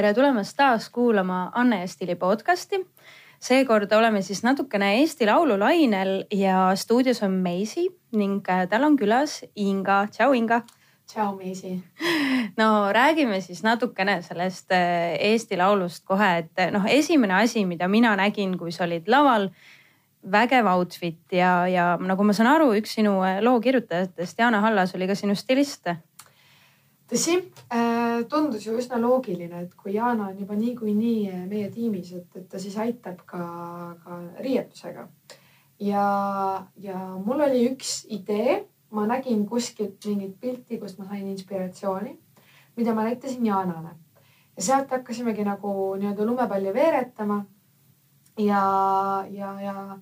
tere 0.00 0.14
tulemast 0.16 0.56
taas 0.56 0.86
kuulama 0.88 1.50
Anne 1.60 1.82
ja 1.82 1.88
Stili 1.88 2.14
podcasti. 2.16 2.78
seekord 3.40 3.92
oleme 3.92 4.22
siis 4.22 4.42
natukene 4.42 4.94
Eesti 5.00 5.26
Laulu 5.26 5.58
lainel 5.60 6.24
ja 6.32 6.70
stuudios 6.74 7.22
on 7.22 7.32
Meisi 7.32 7.84
ning 8.16 8.48
äh, 8.48 8.68
tal 8.68 8.84
on 8.84 8.96
külas 8.96 9.44
Inga. 9.56 10.06
tšau, 10.06 10.32
Inga. 10.32 10.62
tšau, 11.06 11.36
Meisi. 11.36 11.84
no 12.60 12.92
räägime 12.92 13.40
siis 13.40 13.62
natukene 13.62 14.22
sellest 14.22 14.72
äh, 14.72 15.18
Eesti 15.20 15.56
Laulust 15.56 16.04
kohe, 16.04 16.38
et 16.38 16.56
äh, 16.56 16.72
noh, 16.72 16.86
esimene 16.88 17.34
asi, 17.34 17.66
mida 17.66 17.88
mina 17.88 18.16
nägin, 18.16 18.56
kui 18.58 18.72
sa 18.72 18.86
olid 18.88 19.08
laval 19.08 19.50
vägev 20.32 20.66
outfit 20.66 21.20
ja, 21.32 21.66
ja 21.68 21.96
nagu 22.00 22.24
ma 22.24 22.32
saan 22.32 22.54
aru, 22.54 22.72
üks 22.80 22.96
sinu 22.96 23.18
loo 23.40 23.60
kirjutajatest, 23.60 24.38
Jana 24.38 24.64
Hallas 24.64 24.96
oli 24.96 25.10
ka 25.10 25.14
sinu 25.14 25.36
stilist 25.36 25.92
tõsi, 27.10 27.36
äh, 27.74 28.22
tundus 28.30 28.66
ju 28.66 28.76
üsna 28.78 29.00
loogiline, 29.02 29.64
et 29.64 29.74
kui 29.74 29.94
Jana 29.96 30.28
on 30.30 30.38
juba 30.38 30.56
niikuinii 30.58 31.30
äh, 31.30 31.46
meie 31.50 31.70
tiimis, 31.74 32.12
et, 32.14 32.28
et 32.38 32.48
ta 32.48 32.60
siis 32.62 32.76
aitab 32.78 33.24
ka, 33.26 33.44
ka 34.04 34.20
riietusega. 34.44 35.08
ja, 35.80 36.04
ja 36.76 36.98
mul 37.24 37.40
oli 37.46 37.64
üks 37.70 38.04
idee, 38.08 38.60
ma 38.90 39.06
nägin 39.06 39.46
kuskilt 39.48 40.04
mingit 40.06 40.36
pilti, 40.40 40.78
kust 40.78 40.98
ma 40.98 41.08
sain 41.08 41.26
inspiratsiooni, 41.30 42.14
mida 42.76 42.94
ma 42.94 43.06
näitasin 43.08 43.46
Janale 43.46 43.96
ja 44.56 44.62
sealt 44.62 44.90
hakkasimegi 44.90 45.44
nagu 45.46 45.72
nii-öelda 45.96 46.26
lumepalli 46.26 46.74
veeretama. 46.74 47.44
ja, 48.38 48.62
ja, 49.30 49.54
ja, 49.60 49.98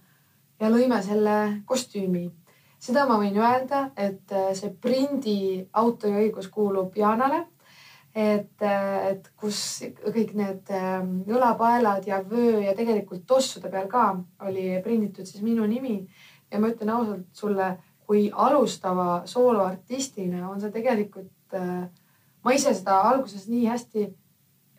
ja 0.61 0.71
lõime 0.71 1.01
selle 1.03 1.63
kostüümi 1.67 2.29
seda 2.79 3.07
ma 3.09 3.19
võin 3.21 3.37
öelda, 3.39 3.89
et 3.99 4.33
äh, 4.33 4.51
see 4.57 4.73
prindi 4.83 5.39
autoriõigus 5.81 6.51
kuulub 6.53 6.97
Jaanale. 6.97 7.47
et, 8.15 8.63
äh, 8.65 9.09
et 9.11 9.29
kus 9.37 9.83
kõik 10.01 10.33
need 10.35 10.71
ähm, 10.75 11.21
õlapaelad 11.29 12.07
ja 12.09 12.23
vöö 12.25 12.63
ja 12.65 12.73
tegelikult 12.75 13.27
tossude 13.27 13.69
peal 13.71 13.87
ka 13.87 14.17
oli 14.49 14.81
prinditud 14.83 15.27
siis 15.27 15.43
minu 15.43 15.67
nimi. 15.67 16.09
ja 16.51 16.59
ma 16.59 16.69
ütlen 16.69 16.91
ausalt 16.91 17.27
sulle, 17.33 17.77
kui 18.07 18.31
alustava 18.33 19.23
sooloartistina 19.27 20.49
on 20.49 20.61
see 20.61 20.73
tegelikult, 20.73 21.55
äh, 21.55 21.85
ma 22.45 22.55
ise 22.55 22.75
seda 22.75 23.03
alguses 23.11 23.47
nii 23.49 23.67
hästi 23.69 24.09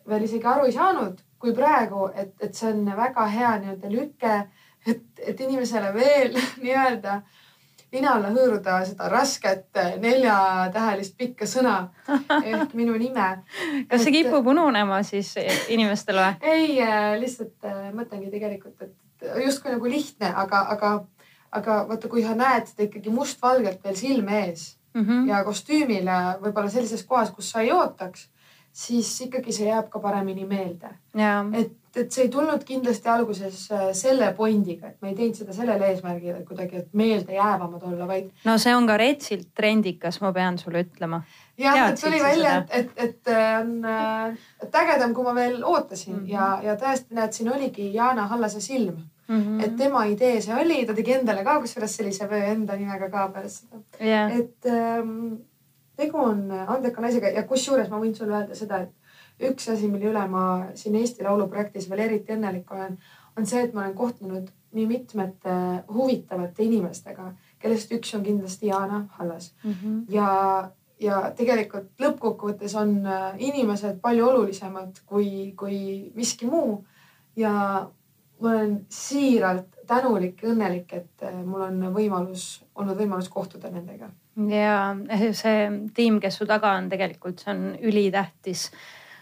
veel 0.08 0.24
isegi 0.26 0.46
aru 0.46 0.66
ei 0.66 0.74
saanud, 0.74 1.20
kui 1.40 1.54
praegu, 1.56 2.08
et, 2.14 2.34
et 2.42 2.56
see 2.56 2.72
on 2.72 2.84
väga 2.96 3.26
hea 3.30 3.52
nii-öelda 3.60 3.92
lüke, 3.92 4.34
et, 4.86 5.04
et 5.18 5.40
inimesele 5.46 5.92
veel 5.94 6.34
nii-öelda 6.64 7.20
nina 7.92 8.14
alla 8.14 8.30
hõõruda 8.34 8.80
seda 8.88 9.08
rasket 9.10 9.80
neljatähelist 10.02 11.16
pikka 11.18 11.48
sõna 11.50 11.76
ehk 12.44 12.74
minu 12.78 12.96
nime. 13.00 13.28
kas 13.90 14.04
see 14.04 14.14
kipub 14.14 14.46
ununema 14.52 15.02
siis 15.06 15.34
inimestel 15.68 16.20
või? 16.22 16.34
ei, 16.42 16.74
äh, 16.84 17.14
lihtsalt 17.20 17.68
äh, 17.68 17.88
mõtlengi 17.96 18.30
tegelikult, 18.32 18.76
et 18.82 19.44
justkui 19.44 19.74
nagu 19.74 19.90
lihtne, 19.90 20.32
aga, 20.44 20.64
aga, 20.74 20.92
aga 21.52 21.80
vaata, 21.88 22.10
kui 22.12 22.22
sa 22.24 22.36
näed 22.38 22.70
seda 22.70 22.86
ikkagi 22.86 23.12
mustvalgelt 23.14 23.82
veel 23.84 23.98
silme 23.98 24.44
ees 24.46 24.76
mm 24.94 25.04
-hmm. 25.04 25.28
ja 25.28 25.44
kostüümile 25.44 26.20
võib-olla 26.42 26.70
sellises 26.70 27.04
kohas, 27.04 27.30
kus 27.30 27.50
sa 27.50 27.60
ei 27.60 27.72
ootaks, 27.72 28.28
siis 28.72 29.20
ikkagi 29.20 29.52
see 29.52 29.68
jääb 29.68 29.88
ka 29.90 29.98
paremini 29.98 30.46
meelde. 30.46 30.88
et 31.52 31.72
et 31.96 32.12
see 32.14 32.26
ei 32.26 32.30
tulnud 32.30 32.64
kindlasti 32.66 33.10
alguses 33.10 33.60
äh, 33.74 33.86
selle 33.96 34.32
pointiga, 34.36 34.92
et 34.92 35.02
me 35.02 35.10
ei 35.10 35.18
teinud 35.18 35.38
seda 35.38 35.54
sellel 35.56 35.82
eesmärgil, 35.88 36.40
et 36.40 36.48
kuidagi, 36.48 36.84
et 36.84 36.96
meeldejäävamad 36.96 37.86
olla, 37.90 38.08
vaid. 38.10 38.30
no 38.46 38.56
see 38.62 38.74
on 38.76 38.86
ka 38.86 38.96
retsilt 39.00 39.50
trendikas, 39.56 40.20
ma 40.24 40.32
pean 40.36 40.58
sulle 40.58 40.84
ütlema. 40.86 41.22
jah, 41.58 41.88
et 41.88 42.00
tuli 42.00 42.22
välja, 42.22 42.56
et, 42.60 42.74
et, 42.80 43.06
et 43.08 43.32
äh, 43.34 43.60
on 43.60 43.72
äh, 43.84 44.50
et 44.62 44.82
ägedam, 44.82 45.14
kui 45.14 45.26
ma 45.26 45.34
veel 45.34 45.62
ootasin 45.64 46.14
mm 46.14 46.24
-hmm. 46.24 46.32
ja, 46.32 46.60
ja 46.70 46.76
tõesti 46.76 47.16
näed, 47.18 47.32
siin 47.32 47.52
oligi 47.52 47.92
Jana 47.94 48.26
Hallase 48.26 48.60
silm 48.60 48.96
mm. 49.28 49.42
-hmm. 49.42 49.64
et 49.64 49.76
tema 49.76 50.04
idee 50.04 50.40
see 50.40 50.54
oli, 50.54 50.86
ta 50.86 50.94
tegi 50.94 51.12
endale 51.12 51.44
ka 51.44 51.60
kusjuures 51.60 51.96
sellise 51.96 52.28
enda 52.52 52.76
nimega 52.76 53.10
ka 53.10 53.28
pärast 53.28 53.64
seda 53.64 53.82
yeah.. 54.00 54.38
et 54.38 54.66
ähm, 54.66 55.42
tegu 55.96 56.18
on 56.18 56.50
andeka 56.66 57.02
naisega 57.02 57.28
ja 57.28 57.42
kusjuures 57.42 57.90
ma 57.90 58.00
võin 58.00 58.14
sulle 58.14 58.36
öelda 58.36 58.54
seda, 58.54 58.80
et 58.80 58.94
üks 59.48 59.68
asi, 59.72 59.88
mille 59.88 60.10
üle 60.10 60.26
ma 60.28 60.44
siin 60.74 60.96
Eesti 61.00 61.24
Laulu 61.24 61.48
projektis 61.48 61.88
veel 61.90 62.06
eriti 62.06 62.34
õnnelik 62.36 62.70
olen, 62.74 62.98
on 63.38 63.46
see, 63.46 63.62
et 63.64 63.74
ma 63.74 63.84
olen 63.84 63.94
kohtunud 63.96 64.50
nii 64.76 64.86
mitmete 64.86 65.54
huvitavate 65.90 66.62
inimestega, 66.64 67.32
kellest 67.58 67.92
üks 67.96 68.12
on 68.14 68.26
kindlasti 68.26 68.70
Jana 68.70 69.04
Hallas 69.18 69.52
mm. 69.64 69.72
-hmm. 69.72 70.02
ja, 70.14 70.70
ja 71.00 71.22
tegelikult 71.36 71.90
lõppkokkuvõttes 72.00 72.76
on 72.78 73.00
äh, 73.06 73.34
inimesed 73.38 74.00
palju 74.00 74.28
olulisemad 74.28 75.02
kui, 75.06 75.52
kui 75.56 76.12
miski 76.14 76.46
muu. 76.46 76.84
ja 77.36 77.52
ma 78.40 78.50
olen 78.50 78.86
siiralt 78.88 79.76
tänulik 79.86 80.42
ja 80.42 80.52
õnnelik, 80.54 80.92
et 80.92 81.22
äh, 81.26 81.34
mul 81.44 81.66
on 81.66 81.82
võimalus, 81.94 82.62
olnud 82.74 82.98
võimalus 82.98 83.28
kohtuda 83.28 83.70
nendega. 83.70 84.10
ja 84.36 84.96
see 85.32 85.68
tiim, 85.94 86.20
kes 86.20 86.40
su 86.40 86.46
taga 86.46 86.76
on, 86.78 86.88
tegelikult 86.88 87.42
see 87.42 87.52
on 87.54 87.76
ülitähtis. 87.82 88.70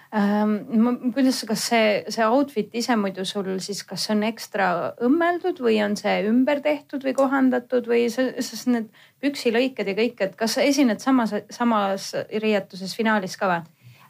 Kuidas, 0.08 1.42
kas 1.44 1.64
see, 1.68 1.88
see 2.08 2.24
outfit 2.24 2.74
ise 2.80 2.96
muidu 2.96 3.26
sul 3.28 3.50
siis, 3.60 3.82
kas 3.84 4.06
see 4.06 4.14
on 4.16 4.24
ekstra 4.28 4.68
õmmeldud 5.04 5.60
või 5.60 5.76
on 5.84 5.98
see 6.00 6.22
ümber 6.30 6.62
tehtud 6.64 7.04
või 7.04 7.14
kohandatud 7.18 7.88
või 7.90 8.06
sest 8.10 8.70
need 8.72 8.88
püksilõiked 9.20 9.92
ja 9.92 9.96
kõik, 9.98 10.20
et 10.24 10.36
kas 10.38 10.56
sa 10.56 10.64
esined 10.64 11.04
samas, 11.04 11.34
samas 11.52 12.14
riietuses 12.32 12.96
finaalis 12.96 13.36
ka 13.36 13.52
või? 13.52 13.64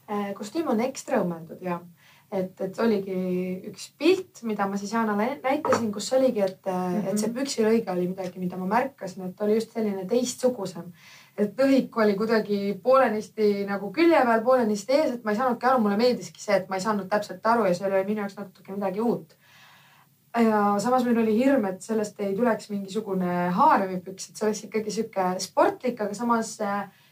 Äh, 0.09 0.33
kostüüm 0.39 0.71
on 0.71 0.81
ekstra 0.87 1.19
õmmeldud 1.25 1.67
ja 1.67 1.81
et, 2.31 2.55
et 2.61 2.79
oligi 2.85 3.19
üks 3.71 3.91
pilt, 3.99 4.43
mida 4.47 4.69
ma 4.69 4.79
siis 4.79 4.93
Jaanale 4.95 5.33
näitasin, 5.43 5.91
kus 5.93 6.13
oligi, 6.17 6.45
et 6.45 6.61
mm, 6.63 6.73
-hmm. 6.73 7.09
et 7.09 7.19
see 7.19 7.29
mhm. 7.29 7.39
püksilõige 7.39 7.93
oli 7.93 8.09
midagi, 8.09 8.39
mida 8.39 8.57
ma 8.57 8.67
märkasin, 8.67 9.27
et 9.29 9.41
oli 9.41 9.59
just 9.59 9.73
selline 9.73 10.07
teistsugusem 10.07 10.93
et 11.39 11.61
lõhik 11.61 11.97
oli 12.03 12.15
kuidagi 12.19 12.59
poolenisti 12.83 13.65
nagu 13.69 13.93
külje 13.95 14.21
peal, 14.27 14.45
poolenisti 14.45 14.97
ees, 14.97 15.13
et 15.17 15.25
ma 15.25 15.33
ei 15.33 15.39
saanudki 15.39 15.69
aru, 15.69 15.83
mulle 15.85 15.99
meeldiski 16.01 16.43
see, 16.43 16.57
et 16.59 16.71
ma 16.71 16.79
ei 16.79 16.85
saanud 16.85 17.09
täpselt 17.11 17.47
aru 17.47 17.69
ja 17.69 17.75
see 17.77 17.87
oli 17.89 18.05
minu 18.09 18.25
jaoks 18.25 18.39
natuke 18.41 18.75
midagi 18.75 19.05
uut. 19.05 19.37
ja 20.39 20.63
samas 20.83 21.05
meil 21.05 21.19
oli 21.23 21.35
hirm, 21.39 21.65
et 21.71 21.83
sellest 21.83 22.21
ei 22.21 22.35
tuleks 22.37 22.71
mingisugune 22.71 23.49
haaremipüks, 23.57 24.29
et 24.29 24.37
see 24.37 24.47
oleks 24.47 24.65
ikkagi 24.67 24.95
sihuke 24.95 25.29
sportlik, 25.43 26.01
aga 26.01 26.15
samas 26.15 26.57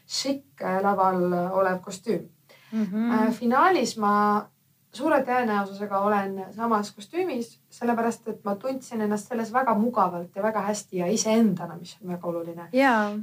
šikk 0.07 0.63
laval 0.83 1.23
olev 1.33 1.81
kostüüm 1.83 2.27
mm. 2.71 2.83
-hmm. 2.83 3.31
finaalis 3.31 3.97
ma 3.97 4.13
suure 4.97 5.19
tõenäosusega 5.25 6.01
olen 6.03 6.35
samas 6.55 6.91
kostüümis, 6.95 7.53
sellepärast 7.73 8.27
et 8.31 8.43
ma 8.47 8.55
tundsin 8.59 9.01
ennast 9.05 9.31
selles 9.31 9.53
väga 9.53 9.75
mugavalt 9.77 10.35
ja 10.35 10.43
väga 10.43 10.63
hästi 10.67 11.01
ja 11.03 11.07
iseendana, 11.13 11.77
mis 11.79 11.95
on 12.01 12.13
väga 12.13 12.27
oluline. 12.27 12.67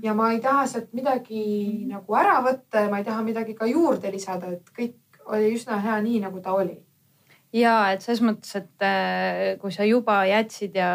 ja 0.03 0.15
ma 0.15 0.31
ei 0.33 0.41
taha 0.45 0.67
sealt 0.71 0.93
midagi 0.97 1.45
nagu 1.91 2.19
ära 2.19 2.41
võtta 2.45 2.87
ja 2.87 2.91
ma 2.91 3.03
ei 3.03 3.07
taha 3.09 3.23
midagi 3.27 3.55
ka 3.59 3.69
juurde 3.71 4.13
lisada, 4.13 4.55
et 4.55 4.75
kõik 4.77 5.23
oli 5.27 5.55
üsna 5.55 5.81
hea 5.81 6.01
nii, 6.05 6.21
nagu 6.25 6.41
ta 6.45 6.57
oli 6.57 6.79
ja 7.55 7.75
et 7.95 8.03
selles 8.03 8.23
mõttes, 8.25 8.55
et 8.59 8.87
äh, 8.87 9.59
kui 9.63 9.73
sa 9.75 9.87
juba 9.87 10.23
jätsid 10.27 10.75
ja 10.75 10.89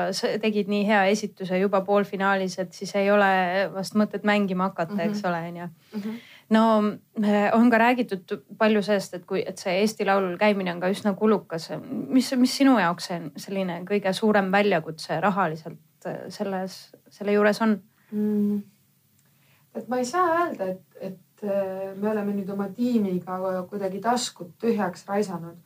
tegid 0.44 0.68
nii 0.72 0.84
hea 0.88 1.06
esituse 1.14 1.60
juba 1.60 1.82
poolfinaalis, 1.88 2.60
et 2.60 2.74
siis 2.76 2.92
ei 3.00 3.12
ole 3.12 3.30
vast 3.74 3.96
mõtet 4.00 4.28
mängima 4.28 4.72
hakata 4.72 4.94
mm, 4.94 5.00
-hmm. 5.00 5.16
eks 5.16 5.26
ole, 5.26 5.46
onju 5.54 5.70
mhm 5.94 6.20
no 6.50 6.64
äh, 7.24 7.50
on 7.54 7.70
ka 7.70 7.78
räägitud 7.78 8.34
palju 8.58 8.82
sellest, 8.82 9.14
et 9.14 9.26
kui, 9.26 9.44
et 9.46 9.58
see 9.62 9.76
Eesti 9.82 10.06
Laulul 10.06 10.38
käimine 10.42 10.74
on 10.74 10.82
ka 10.82 10.90
üsna 10.92 11.14
kulukas. 11.18 11.70
mis, 12.08 12.32
mis 12.38 12.58
sinu 12.62 12.78
jaoks 12.80 13.12
see 13.12 13.22
selline 13.38 13.82
kõige 13.90 14.14
suurem 14.14 14.52
väljakutse 14.52 15.20
rahaliselt 15.22 16.10
äh, 16.10 16.26
selles, 16.34 16.82
selle 17.10 17.38
juures 17.38 17.62
on 17.62 17.80
mm.? 18.12 18.60
et 19.76 19.88
ma 19.88 20.02
ei 20.02 20.06
saa 20.06 20.28
öelda, 20.42 20.74
et, 20.74 20.86
et 21.00 21.44
äh, 21.46 21.96
me 21.96 22.12
oleme 22.12 22.34
nüüd 22.34 22.50
oma 22.54 22.70
tiimiga 22.76 23.40
kuidagi 23.70 24.02
taskud 24.04 24.56
tühjaks 24.62 25.06
raisanud. 25.08 25.58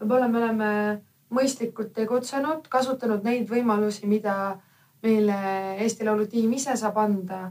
võib-olla 0.00 0.28
me 0.28 0.38
oleme 0.42 0.74
mõistlikult 1.32 1.92
tegutsenud, 1.96 2.68
kasutanud 2.68 3.24
neid 3.24 3.48
võimalusi, 3.48 4.06
mida 4.06 4.58
meile 5.02 5.36
Eesti 5.82 6.04
Laulu 6.04 6.26
tiim 6.30 6.52
ise 6.52 6.76
saab 6.76 6.98
anda 7.00 7.50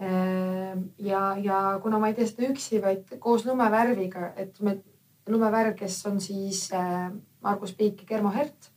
ja, 0.00 1.20
ja 1.38 1.58
kuna 1.82 1.98
ma 2.02 2.08
ei 2.10 2.16
tee 2.16 2.26
seda 2.26 2.48
üksi, 2.50 2.80
vaid 2.82 3.14
koos 3.22 3.44
lumevärviga, 3.46 4.32
et 4.36 4.58
me, 4.60 4.78
lumevärv, 5.30 5.76
kes 5.78 6.00
on 6.10 6.20
siis 6.20 6.66
äh, 6.74 7.12
Margus 7.42 7.74
Piik 7.74 8.02
ja 8.02 8.06
Germo 8.08 8.32
Hert. 8.34 8.70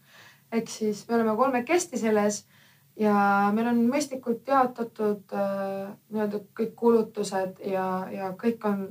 ehk 0.52 0.70
siis 0.72 1.02
me 1.10 1.16
oleme 1.16 1.36
kolmekesti 1.36 1.98
selles 2.00 2.46
ja 2.96 3.16
meil 3.54 3.68
on 3.68 3.82
mõistlikult 3.92 4.48
jaotatud 4.48 5.34
äh, 5.36 5.90
nii-öelda 6.14 6.40
kõik 6.56 6.72
kulutused 6.76 7.60
ja, 7.68 8.08
ja 8.12 8.32
kõik 8.40 8.64
on 8.70 8.88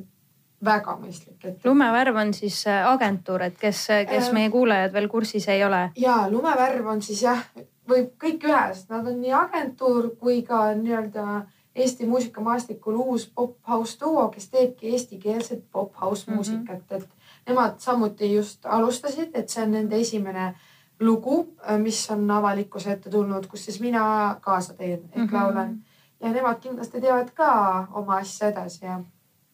väga 0.65 0.99
mõistlik 1.01 1.45
et.... 1.45 1.65
lumevärv 1.65 2.21
on 2.21 2.35
siis 2.37 2.61
äh, 2.69 2.85
agentuur, 2.91 3.47
et 3.49 3.57
kes, 3.59 3.87
kes 4.11 4.31
meie 4.37 4.51
kuulajad 4.53 4.93
veel 4.93 5.09
kursis 5.09 5.49
ei 5.49 5.65
ole. 5.65 5.91
ja 5.97 6.27
lumevärv 6.31 6.93
on 6.93 7.03
siis 7.03 7.23
jah, 7.25 7.41
võib 7.89 8.13
kõik 8.21 8.45
ühes, 8.51 8.85
nad 8.93 9.07
on 9.07 9.21
nii 9.23 9.33
agentuur 9.33 10.13
kui 10.21 10.43
ka 10.45 10.69
nii-öelda 10.77 11.47
Eesti 11.77 12.07
muusikamaastikul 12.07 12.97
uus 12.97 13.27
pop-house 13.35 13.99
duo, 14.01 14.29
kes 14.29 14.49
teebki 14.51 14.91
eestikeelset 14.91 15.65
pop-house 15.73 16.25
mm 16.27 16.33
-hmm. 16.33 16.37
muusikat, 16.37 16.93
et 16.93 17.09
nemad 17.49 17.75
samuti 17.79 18.35
just 18.35 18.67
alustasid, 18.67 19.31
et 19.35 19.49
see 19.49 19.65
on 19.65 19.71
nende 19.71 20.01
esimene 20.01 20.55
lugu, 21.01 21.57
mis 21.79 22.11
on 22.11 22.31
avalikkuse 22.31 22.93
ette 22.93 23.11
tulnud, 23.11 23.47
kus 23.47 23.65
siis 23.65 23.81
mina 23.81 24.37
kaasa 24.41 24.75
teen 24.75 25.01
ehk 25.01 25.17
mm 25.17 25.27
-hmm. 25.27 25.35
laulan. 25.35 25.79
ja 26.21 26.33
nemad 26.33 26.61
kindlasti 26.61 27.01
teevad 27.01 27.31
ka 27.35 27.87
oma 27.93 28.17
asja 28.17 28.49
edasi 28.49 28.85
ja 28.85 29.01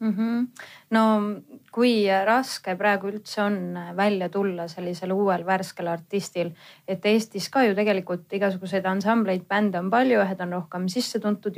mm. 0.02 0.14
-hmm. 0.16 0.46
no 0.90 1.02
kui 1.72 2.06
raske 2.24 2.74
praegu 2.76 3.08
üldse 3.08 3.42
on 3.42 3.78
välja 3.96 4.28
tulla 4.28 4.68
sellisel 4.68 5.12
uuel 5.12 5.46
värskel 5.46 5.88
artistil, 5.88 6.50
et 6.88 7.06
Eestis 7.06 7.48
ka 7.48 7.62
ju 7.64 7.74
tegelikult 7.74 8.32
igasuguseid 8.32 8.86
ansambleid, 8.86 9.46
bände 9.48 9.78
on 9.78 9.90
palju, 9.90 10.20
ühed 10.20 10.40
on 10.40 10.52
rohkem 10.52 10.88
sisse 10.88 11.20
tuntud, 11.20 11.56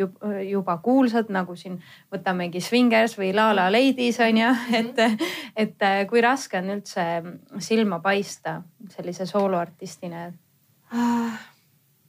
juba 0.50 0.78
kuulsad, 0.78 1.32
nagu 1.34 1.56
siin 1.56 1.80
võtamegi 2.12 2.60
Swingers 2.60 3.18
või 3.18 3.32
La 3.34 3.52
La 3.56 3.70
Ladies 3.72 4.20
on 4.20 4.38
ju, 4.38 4.52
mhm. 4.52 4.74
et, 4.74 5.26
et 5.56 6.08
kui 6.08 6.20
raske 6.20 6.58
on 6.58 6.70
üldse 6.76 7.08
silma 7.58 7.98
paista 8.00 8.62
sellise 8.88 9.26
sooloartistina 9.26 10.26
äh,? 10.94 11.42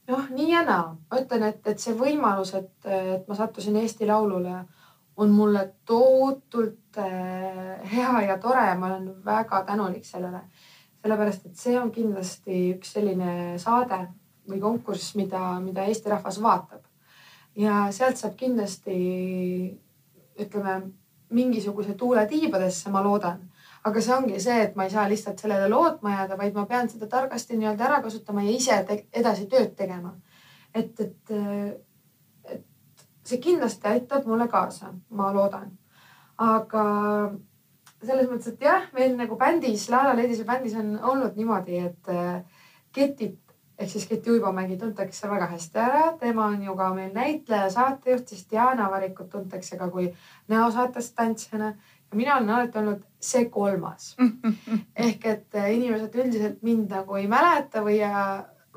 noh, 0.06 0.30
nii 0.30 0.52
ja 0.52 0.62
naa, 0.62 0.96
ma 1.10 1.20
ütlen, 1.20 1.42
et, 1.50 1.66
et 1.66 1.82
see 1.82 1.94
võimalus, 1.98 2.54
et, 2.54 2.72
et 2.86 3.28
ma 3.28 3.34
sattusin 3.34 3.76
Eesti 3.82 4.06
Laulule 4.06 4.62
on 5.16 5.30
mulle 5.30 5.74
tohutult 5.84 6.98
äh, 6.98 7.92
hea 7.92 8.22
ja 8.22 8.38
tore, 8.38 8.74
ma 8.74 8.86
olen 8.86 9.24
väga 9.24 9.64
tänulik 9.64 10.04
sellele. 10.04 10.40
sellepärast, 11.02 11.46
et 11.46 11.56
see 11.56 11.76
on 11.78 11.90
kindlasti 11.94 12.72
üks 12.74 12.96
selline 12.96 13.58
saade 13.62 14.00
või 14.50 14.60
konkurss, 14.60 15.14
mida, 15.14 15.60
mida 15.62 15.84
Eesti 15.86 16.10
rahvas 16.10 16.40
vaatab. 16.42 16.82
ja 17.56 17.86
sealt 17.90 18.16
saab 18.16 18.34
kindlasti 18.36 18.96
ütleme 20.38 20.80
mingisuguse 21.30 21.94
tuule 21.94 22.26
tiibadesse, 22.26 22.90
ma 22.90 23.02
loodan. 23.04 23.40
aga 23.84 24.00
see 24.02 24.14
ongi 24.14 24.40
see, 24.42 24.60
et 24.62 24.76
ma 24.76 24.84
ei 24.84 24.90
saa 24.90 25.08
lihtsalt 25.08 25.38
sellele 25.38 25.68
lootma 25.70 26.12
jääda, 26.12 26.38
vaid 26.38 26.54
ma 26.54 26.66
pean 26.66 26.88
seda 26.90 27.06
targasti 27.06 27.56
nii-öelda 27.56 27.84
ära 27.88 28.00
kasutama 28.02 28.42
ja 28.42 28.50
ise 28.50 29.02
edasi 29.12 29.46
tööd 29.46 29.76
tegema. 29.76 30.14
et, 30.74 31.00
et 31.00 31.85
see 33.26 33.42
kindlasti 33.42 33.88
aitab 33.90 34.26
mulle 34.26 34.48
kaasa, 34.48 34.92
ma 35.10 35.32
loodan. 35.34 35.72
aga 36.38 36.84
selles 38.04 38.28
mõttes, 38.28 38.52
et 38.52 38.62
jah, 38.62 38.86
meil 38.94 39.16
nagu 39.16 39.38
bändis, 39.40 39.88
La 39.90 40.02
La 40.04 40.14
Landis 40.14 40.42
ja 40.42 40.48
bändis 40.48 40.76
on 40.76 40.94
olnud 41.00 41.36
niimoodi, 41.38 41.80
et 41.88 42.12
äh, 42.12 42.42
Ketit 42.92 43.40
ehk 43.78 43.90
siis 43.90 44.06
Keti 44.08 44.30
Uibomägi 44.32 44.78
tuntakse 44.80 45.28
väga 45.28 45.50
hästi 45.50 45.80
ära, 45.80 46.04
tema 46.20 46.46
on 46.46 46.62
ju 46.64 46.76
ka 46.76 46.88
meil 46.94 47.12
näitleja, 47.14 47.68
saatejuht, 47.70 48.28
siis 48.28 48.46
Diana 48.50 48.88
Varikut 48.90 49.28
tuntakse 49.30 49.76
ka 49.76 49.88
kui 49.92 50.08
näosaatest 50.48 51.14
tantsijana. 51.16 51.74
Ja 52.10 52.16
mina 52.16 52.36
olen 52.36 52.50
alati 52.50 52.78
olnud 52.78 53.02
see 53.20 53.48
kolmas. 53.50 54.14
Ehk 55.06 55.26
et 55.26 55.54
äh, 55.58 55.72
inimesed 55.74 56.14
üldiselt 56.14 56.62
mind 56.62 56.92
nagu 56.94 57.18
ei 57.18 57.26
mäleta 57.28 57.82
või, 57.84 57.98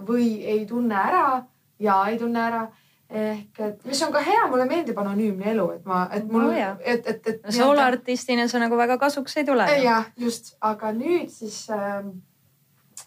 või 0.07 0.29
ei 0.43 0.65
tunne 0.67 0.97
ära 0.97 1.43
ja 1.79 2.01
ei 2.09 2.17
tunne 2.19 2.41
ära 2.43 2.63
ehk 3.09 3.59
et, 3.65 3.85
mis 3.89 4.01
on 4.05 4.11
ka 4.13 4.21
hea, 4.21 4.41
mulle 4.51 4.65
meeldib 4.69 4.97
anonüümne 5.01 5.51
elu, 5.51 5.65
et 5.79 5.85
ma, 5.89 6.03
et 6.13 6.25
mul 6.29 6.45
no,, 6.45 6.73
et, 6.79 7.07
et, 7.09 7.29
et. 7.31 7.47
sooloartistina 7.57 8.45
see 8.47 8.61
nagu 8.61 8.77
väga 8.77 8.99
kasuks 9.01 9.39
ei 9.41 9.47
tule. 9.47 9.65
jah, 9.81 10.11
just, 10.17 10.53
aga 10.61 10.91
nüüd 10.93 11.31
siis 11.33 11.63
äh, 11.73 12.03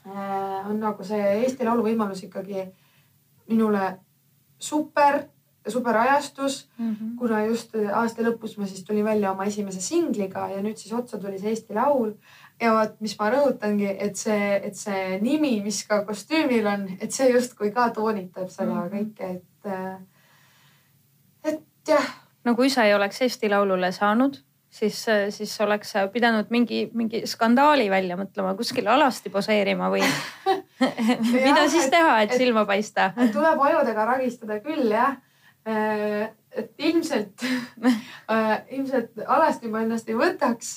äh, 0.06 0.70
on 0.70 0.80
nagu 0.82 1.06
see 1.06 1.36
Eesti 1.44 1.68
Laulu 1.68 1.86
võimalus 1.86 2.24
ikkagi 2.26 2.66
minule 3.46 3.92
super, 4.58 5.20
super 5.68 5.96
ajastus 6.00 6.68
mm, 6.78 6.90
-hmm. 6.90 7.14
kuna 7.18 7.44
just 7.46 7.74
aasta 7.94 8.26
lõpus 8.26 8.58
ma 8.58 8.66
siis 8.66 8.82
tulin 8.84 9.04
välja 9.04 9.30
oma 9.30 9.46
esimese 9.46 9.80
singliga 9.80 10.48
ja 10.50 10.62
nüüd 10.62 10.82
siis 10.82 10.92
otsa 10.98 11.18
tuli 11.18 11.38
see 11.38 11.54
Eesti 11.54 11.78
Laul 11.78 12.16
ja 12.60 12.74
vot, 12.74 12.98
mis 13.00 13.14
ma 13.18 13.30
rõhutangi, 13.30 13.94
et 13.98 14.16
see, 14.16 14.50
et 14.66 14.76
see 14.76 15.18
nimi, 15.22 15.60
mis 15.62 15.84
ka 15.86 16.02
kostüümil 16.06 16.66
on, 16.66 16.88
et 17.00 17.12
see 17.12 17.30
justkui 17.30 17.70
ka 17.70 17.90
toonitab 17.90 18.50
seda 18.50 18.74
mm 18.74 18.78
-hmm. 18.80 18.92
kõike, 18.98 19.30
et 19.36 19.51
et, 19.66 21.52
et 21.52 21.60
jah. 21.88 22.08
no 22.44 22.56
kui 22.58 22.70
sa 22.70 22.86
ei 22.88 22.94
oleks 22.94 23.22
Eesti 23.22 23.50
Laulule 23.52 23.92
saanud, 23.92 24.38
siis, 24.72 25.06
siis 25.30 25.60
oleks 25.60 25.92
sa 25.94 26.06
pidanud 26.12 26.50
mingi, 26.50 26.84
mingi 26.94 27.22
skandaali 27.28 27.90
välja 27.90 28.16
mõtlema, 28.20 28.54
kuskil 28.58 28.88
alasti 28.88 29.32
poseerima 29.32 29.90
või 29.92 30.04
mida 31.46 31.66
siis 31.72 31.90
teha, 31.92 32.22
et 32.24 32.36
silma 32.38 32.64
paista? 32.68 33.12
tuleb 33.32 33.60
ajudega 33.68 34.06
ragistada 34.14 34.60
küll 34.64 34.88
jah. 34.92 35.18
Äh, 35.62 36.32
et 36.58 36.72
ilmselt 36.82 37.44
äh, 38.32 38.56
ilmselt 38.74 39.20
alasti 39.26 39.70
ma 39.70 39.84
ennast 39.84 40.08
ei 40.10 40.16
võtaks 40.18 40.72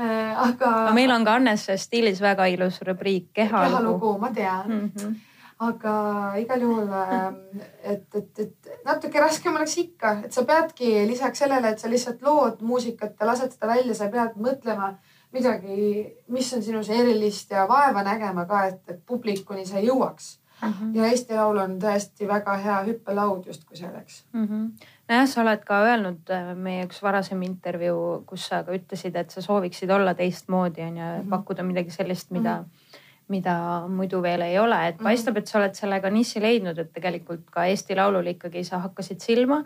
äh, 0.00 0.32
aga. 0.46 0.70
meil 0.96 1.12
on 1.12 1.26
ka 1.26 1.36
Annese 1.36 1.76
stiilis 1.76 2.22
väga 2.24 2.46
ilus 2.48 2.80
rubriik 2.88 3.28
kehalugu. 3.36 3.76
kehalugu, 3.76 4.14
ma 4.18 4.32
tean 4.32 4.70
mm. 4.70 4.90
-hmm 4.96 5.14
aga 5.62 6.34
igal 6.42 6.62
juhul, 6.62 6.88
ähm, 6.90 7.34
et, 7.82 8.06
et, 8.14 8.38
et 8.42 8.70
natuke 8.86 9.20
raskem 9.22 9.54
oleks 9.54 9.76
ikka, 9.78 10.16
et 10.26 10.34
sa 10.34 10.42
peadki 10.48 11.04
lisaks 11.06 11.44
sellele, 11.44 11.70
et 11.70 11.82
sa 11.82 11.90
lihtsalt 11.90 12.22
lood 12.26 12.62
muusikat 12.66 13.14
ja 13.20 13.28
lased 13.28 13.54
seda 13.54 13.70
välja, 13.70 13.94
sa 13.94 14.10
pead 14.10 14.34
mõtlema 14.40 14.94
midagi, 15.34 16.06
mis 16.34 16.52
on 16.54 16.62
sinus 16.62 16.90
erilist 16.90 17.54
ja 17.54 17.68
vaeva 17.70 18.02
nägema 18.06 18.48
ka, 18.50 18.64
et, 18.72 18.98
publikuni 19.06 19.66
see 19.66 19.84
jõuaks 19.86 20.38
mm. 20.60 20.72
-hmm. 20.72 20.92
ja 20.98 21.06
Eesti 21.06 21.38
Laul 21.38 21.62
on 21.62 21.78
tõesti 21.82 22.28
väga 22.28 22.56
hea 22.66 22.82
hüppelaud 22.90 23.46
justkui 23.46 23.76
selleks 23.76 24.24
mm. 24.32 24.46
-hmm. 24.46 24.86
nojah, 25.08 25.28
sa 25.28 25.42
oled 25.42 25.64
ka 25.64 25.82
öelnud 25.86 26.30
äh, 26.30 26.54
meie 26.56 26.86
üks 26.86 27.02
varasem 27.02 27.42
intervjuu, 27.42 28.22
kus 28.26 28.48
sa 28.48 28.64
ka 28.64 28.74
ütlesid, 28.74 29.16
et 29.16 29.30
sa 29.30 29.42
sooviksid 29.42 29.90
olla 29.90 30.14
teistmoodi 30.14 30.82
on 30.82 30.96
ju 30.96 31.04
mm 31.04 31.20
-hmm., 31.20 31.30
pakkuda 31.30 31.62
midagi 31.62 31.90
sellist, 31.90 32.30
mida 32.30 32.56
mm, 32.56 32.64
-hmm 32.64 32.83
mida 33.32 33.54
muidu 33.88 34.20
veel 34.22 34.44
ei 34.44 34.58
ole, 34.60 34.78
et 34.88 34.98
mhm. 34.98 35.06
paistab, 35.08 35.40
et 35.40 35.48
sa 35.48 35.58
oled 35.60 35.74
sellega 35.76 36.10
niši 36.12 36.42
leidnud, 36.44 36.78
et 36.78 36.92
tegelikult 36.92 37.48
ka 37.52 37.66
Eesti 37.70 37.96
Laulul 37.96 38.34
ikkagi 38.34 38.64
sa 38.66 38.82
hakkasid 38.84 39.24
silma. 39.24 39.64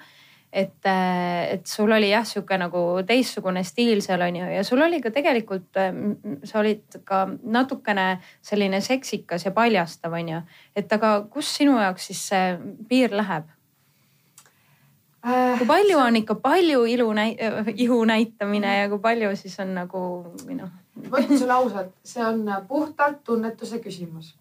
et, 0.53 0.87
et 0.87 1.67
sul 1.69 1.91
oli 1.93 2.09
jah, 2.09 2.25
sihuke 2.25 2.57
nagu 2.57 2.81
teistsugune 3.05 3.61
stiil 3.69 3.99
seal 4.01 4.23
on 4.25 4.37
ju 4.39 4.47
ja 4.49 4.63
sul 4.65 4.81
oli 4.81 5.01
ka 5.05 5.11
tegelikult, 5.13 5.77
sa 6.49 6.61
olid 6.63 6.97
ka 7.05 7.27
natukene 7.43 8.07
selline 8.41 8.81
seksikas 8.81 9.45
ja 9.45 9.53
paljastav 9.53 10.17
on 10.17 10.29
ju. 10.29 10.41
et 10.77 10.93
aga 10.93 11.27
kus 11.29 11.53
sinu 11.59 11.77
jaoks 11.77 12.09
siis 12.09 12.25
see 12.31 12.57
piir 12.89 13.13
läheb? 13.13 13.45
kui 15.59 15.67
palju 15.67 15.99
on 15.99 16.17
ikka 16.17 16.39
palju 16.41 16.85
ilu 16.87 17.13
näi-, 17.13 17.37
ihu 17.77 18.05
näitamine 18.05 18.79
ja 18.79 18.89
kui 18.89 19.05
palju 19.05 19.37
siis 19.37 19.61
on 19.61 19.75
nagu 19.83 20.01
või 20.47 20.63
noh 20.63 20.73
ma 21.11 21.21
ütlen 21.23 21.39
sulle 21.39 21.55
ausalt, 21.55 21.93
see 22.05 22.25
on 22.25 22.45
puhtalt 22.69 23.23
tunnetuse 23.25 23.81
küsimus. 23.85 24.35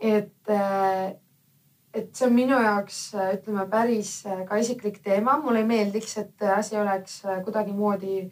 et, 0.00 0.48
äh, 0.50 1.14
et 1.94 2.16
see 2.16 2.26
on 2.26 2.34
minu 2.34 2.58
jaoks, 2.60 3.14
ütleme 3.36 3.66
päris 3.70 4.24
äh, 4.26 4.42
ka 4.48 4.56
isiklik 4.60 4.98
teema, 5.02 5.38
mulle 5.38 5.62
ei 5.62 5.68
meeldiks, 5.68 6.16
et 6.18 6.42
asi 6.56 6.76
oleks 6.76 7.22
äh, 7.24 7.42
kuidagimoodi 7.44 8.24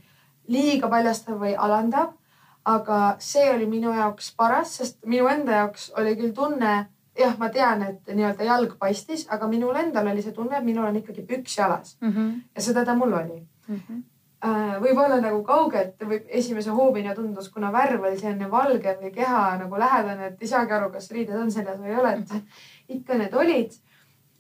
liiga 0.49 0.91
paljastav 0.91 1.39
või 1.41 1.55
alandav. 1.57 2.13
aga 2.65 3.17
see 3.19 3.49
oli 3.51 3.67
minu 3.67 3.91
jaoks 3.91 4.35
paras, 4.39 4.77
sest 4.79 5.01
minu 5.07 5.27
enda 5.27 5.57
jaoks 5.57 5.89
oli 5.99 6.13
küll 6.15 6.31
tunne, 6.35 6.75
jah, 7.19 7.35
ma 7.39 7.49
tean, 7.51 7.83
et 7.83 8.13
nii-öelda 8.15 8.47
jalg 8.47 8.77
paistis, 8.79 9.27
aga 9.35 9.49
minul 9.51 9.75
endal 9.77 10.07
oli 10.07 10.23
see 10.23 10.33
tunne, 10.37 10.55
et 10.59 10.65
minul 10.65 10.87
on 10.87 11.01
ikkagi 11.01 11.27
püks 11.27 11.59
jalas 11.59 11.97
mm. 12.01 12.13
-hmm. 12.13 12.31
ja 12.55 12.63
seda 12.63 12.85
ta 12.85 12.95
mul 12.95 13.13
oli 13.13 13.41
mm. 13.69 13.77
-hmm 13.77 14.03
võib-olla 14.43 15.21
nagu 15.23 15.43
kaugelt 15.47 16.03
võib 16.03 16.27
esimese 16.35 16.75
hoobina 16.75 17.15
tundus, 17.15 17.49
kuna 17.53 17.71
värv 17.75 18.03
oli 18.03 18.19
selline 18.19 18.49
valge 18.51 18.97
või 19.01 19.13
keha 19.15 19.43
nagu 19.61 19.79
lähedane, 19.79 20.33
et 20.33 20.43
ei 20.43 20.51
saagi 20.51 20.75
aru, 20.75 20.91
kas 20.95 21.11
riided 21.15 21.39
on 21.39 21.53
seljas 21.55 21.79
või 21.79 21.93
ei 21.93 22.01
ole, 22.01 22.13
et 22.19 22.97
ikka 22.97 23.19
need 23.21 23.37
olid. 23.39 23.77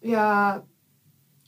ja 0.02 0.24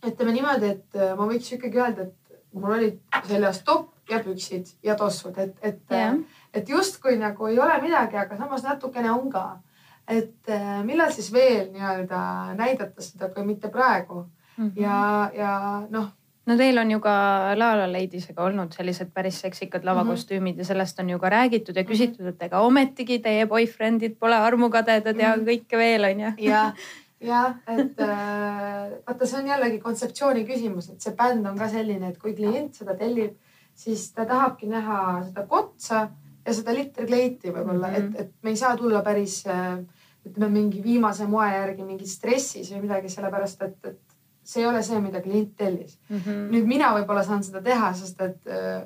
ütleme 0.06 0.36
niimoodi, 0.36 0.70
et 0.76 1.00
äh, 1.00 1.16
ma 1.18 1.26
võiks 1.26 1.50
ikkagi 1.56 1.80
öelda, 1.80 2.06
et 2.06 2.38
mul 2.54 2.76
olid 2.76 3.20
seljas 3.26 3.62
topp 3.66 4.10
ja 4.10 4.20
püksid 4.22 4.70
ja 4.84 4.94
tossud, 4.94 5.38
et, 5.38 5.56
et 5.62 5.80
yeah., 5.90 6.16
et 6.54 6.68
justkui 6.68 7.16
nagu 7.18 7.48
ei 7.50 7.58
ole 7.58 7.80
midagi, 7.82 8.16
aga 8.20 8.36
samas 8.38 8.62
natukene 8.62 9.10
on 9.10 9.30
ka. 9.32 9.60
et 10.06 10.50
äh, 10.52 10.84
millal 10.84 11.10
siis 11.10 11.32
veel 11.32 11.70
nii-öelda 11.72 12.18
näidata 12.54 13.02
seda, 13.02 13.30
kui 13.32 13.44
mitte 13.44 13.68
praegu 13.72 14.26
mm. 14.56 14.68
-hmm. 14.68 14.72
ja, 14.76 15.30
ja 15.34 15.86
noh 15.90 16.12
no 16.46 16.56
teil 16.60 16.78
on 16.78 16.90
ju 16.90 17.00
ka 17.04 17.14
La 17.58 17.70
La 17.78 17.86
Landisega 17.90 18.44
olnud 18.44 18.74
sellised 18.76 19.12
päris 19.14 19.40
seksikad 19.40 19.84
lavakostüümid 19.84 20.54
mm 20.54 20.56
-hmm. 20.56 20.58
ja 20.58 20.64
sellest 20.64 21.00
on 21.00 21.10
ju 21.10 21.18
ka 21.18 21.30
räägitud 21.30 21.76
ja 21.76 21.82
mhm. 21.82 21.92
küsitud, 21.92 22.26
et 22.26 22.42
ega 22.42 22.60
ometigi 22.60 23.18
teie 23.18 23.46
boyfriend'id 23.46 24.18
pole 24.18 24.36
armukadedad 24.36 25.14
mm 25.14 25.20
-hmm. 25.20 25.24
ja 25.24 25.36
mhm. 25.36 25.46
kõike 25.48 25.76
veel 25.76 26.04
on 26.04 26.20
ju. 26.20 26.32
ja, 26.38 26.72
jah, 27.30 27.54
et 27.68 28.00
äh, 28.00 28.90
vaata, 29.06 29.26
see 29.26 29.40
on 29.40 29.46
jällegi 29.46 29.78
kontseptsiooni 29.80 30.44
küsimus, 30.44 30.90
et 30.92 31.00
see 31.00 31.14
bänd 31.16 31.46
on 31.46 31.58
ka 31.58 31.68
selline, 31.68 32.08
et 32.08 32.18
kui 32.18 32.34
klient 32.34 32.74
seda 32.74 32.94
tellib, 32.94 33.36
siis 33.74 34.12
ta 34.12 34.24
tahabki 34.24 34.66
näha 34.66 35.24
seda 35.24 35.46
kotsa 35.46 36.08
ja 36.46 36.54
seda 36.54 36.74
litrikleiti 36.74 37.50
võib-olla 37.50 37.88
mm, 37.88 37.94
-hmm. 37.94 38.14
et, 38.14 38.20
et 38.20 38.32
me 38.42 38.50
ei 38.50 38.56
saa 38.56 38.76
tulla 38.76 39.02
päris 39.02 39.46
äh, 39.46 39.78
ütleme 40.26 40.50
mingi 40.50 40.82
viimase 40.82 41.26
moe 41.26 41.48
järgi 41.52 41.84
mingis 41.84 42.16
stressis 42.16 42.72
või 42.72 42.84
midagi, 42.86 43.08
sellepärast 43.08 43.62
et, 43.62 43.78
et 43.84 44.13
see 44.44 44.62
ei 44.62 44.68
ole 44.68 44.82
see, 44.82 45.00
mida 45.00 45.22
klient 45.24 45.56
tellis 45.56 45.98
mm. 46.08 46.18
-hmm. 46.18 46.44
nüüd 46.52 46.68
mina 46.68 46.92
võib-olla 46.98 47.24
saan 47.24 47.42
seda 47.44 47.62
teha, 47.62 47.92
sest 47.96 48.20
et 48.20 48.46
äh, 48.46 48.82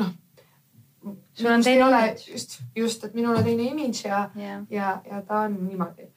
noh, 0.00 0.12
sul 1.34 1.50
on 1.52 1.62
teine 1.62 1.88
imidž. 1.88 2.28
just, 2.32 2.60
just, 2.76 3.04
et 3.04 3.14
minul 3.14 3.36
on 3.36 3.44
teine 3.44 3.70
imidž 3.70 4.04
ja 4.04 4.30
yeah., 4.36 4.66
ja, 4.70 5.00
ja 5.10 5.22
ta 5.22 5.40
on 5.48 5.58
niimoodi. 5.66 6.08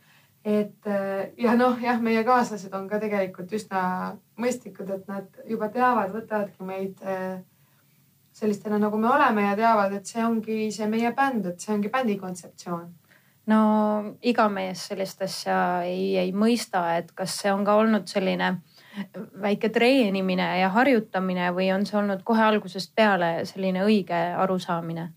et 0.44 0.88
äh, 0.88 1.30
ja 1.38 1.56
noh, 1.56 1.82
jah, 1.82 2.02
meie 2.02 2.24
kaaslased 2.24 2.74
on 2.74 2.88
ka 2.90 3.00
tegelikult 3.00 3.52
üsna 3.54 4.18
mõistlikud, 4.40 4.90
et 4.96 5.08
nad 5.08 5.44
juba 5.50 5.70
teavad, 5.70 6.14
võtavadki 6.14 6.64
meid 6.64 7.02
äh, 7.04 7.42
sellistena, 8.32 8.78
nagu 8.80 8.98
me 8.98 9.10
oleme 9.10 9.44
ja 9.50 9.56
teavad, 9.56 9.94
et 9.94 10.06
see 10.06 10.24
ongi 10.26 10.72
see 10.72 10.88
meie 10.88 11.12
bänd, 11.16 11.46
et 11.46 11.60
see 11.60 11.74
ongi 11.74 11.90
bändi 11.90 12.18
kontseptsioon 12.22 12.88
no 13.48 13.60
iga 14.22 14.48
mees 14.52 14.88
sellist 14.90 15.22
asja 15.24 15.60
ei, 15.88 16.18
ei 16.20 16.32
mõista, 16.36 16.98
et 17.00 17.12
kas 17.16 17.38
see 17.42 17.52
on 17.54 17.64
ka 17.68 17.78
olnud 17.80 18.08
selline 18.12 18.58
väike 19.42 19.70
treenimine 19.70 20.48
ja 20.60 20.70
harjutamine 20.74 21.52
või 21.56 21.70
on 21.74 21.86
see 21.86 22.00
olnud 22.00 22.24
kohe 22.28 22.44
algusest 22.44 22.96
peale 22.96 23.46
selline 23.46 23.86
õige 23.86 24.20
arusaamine? 24.44 25.12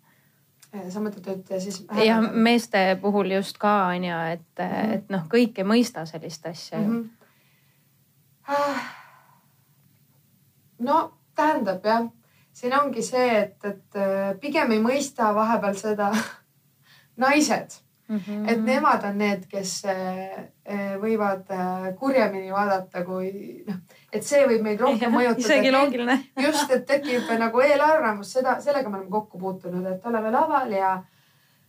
sa 0.71 1.01
mõtled, 1.03 1.27
et 1.35 1.49
siis? 1.63 1.81
jah, 2.05 2.23
meeste 2.31 2.99
puhul 3.03 3.33
just 3.35 3.59
ka 3.59 3.89
on 3.91 4.05
ju, 4.07 4.19
et 4.37 4.59
mm, 4.59 4.65
-hmm. 4.71 4.95
et 4.95 5.11
noh, 5.11 5.25
kõik 5.33 5.59
ei 5.59 5.67
mõista 5.67 6.07
sellist 6.07 6.47
asja 6.47 6.79
mm. 6.79 7.11
-hmm. 8.47 8.79
no 10.79 11.13
tähendab 11.35 11.85
jah, 11.85 12.07
siin 12.53 12.75
ongi 12.79 13.03
see, 13.03 13.39
et, 13.41 13.65
et 13.65 14.41
pigem 14.41 14.71
ei 14.71 14.79
mõista 14.79 15.35
vahepeal 15.35 15.75
seda 15.75 16.13
naised 17.27 17.81
Mm 18.11 18.17
-hmm. 18.17 18.51
et 18.51 18.65
nemad 18.65 19.05
on 19.05 19.19
need, 19.19 19.43
kes 19.47 19.85
äh, 19.85 19.95
äh, 20.69 20.97
võivad 20.99 21.51
äh, 21.51 21.95
kurjemini 21.99 22.53
vaadata, 22.53 23.05
kui 23.05 23.63
noh, 23.67 23.75
et 24.13 24.25
see 24.27 24.41
võib 24.49 24.63
meid 24.63 24.81
rohkem 24.81 25.13
mõjutada. 25.15 25.39
isegi 25.39 25.71
loogiline 25.71 26.17
just, 26.43 26.71
et 26.75 26.87
tekib 26.87 27.29
nagu 27.39 27.61
eelarvamus, 27.61 28.33
seda, 28.33 28.57
sellega 28.61 28.89
me 28.89 28.97
oleme 28.97 29.11
kokku 29.11 29.39
puutunud, 29.39 29.87
et 29.87 30.07
oleme 30.07 30.31
laval 30.31 30.73
ja 30.73 30.91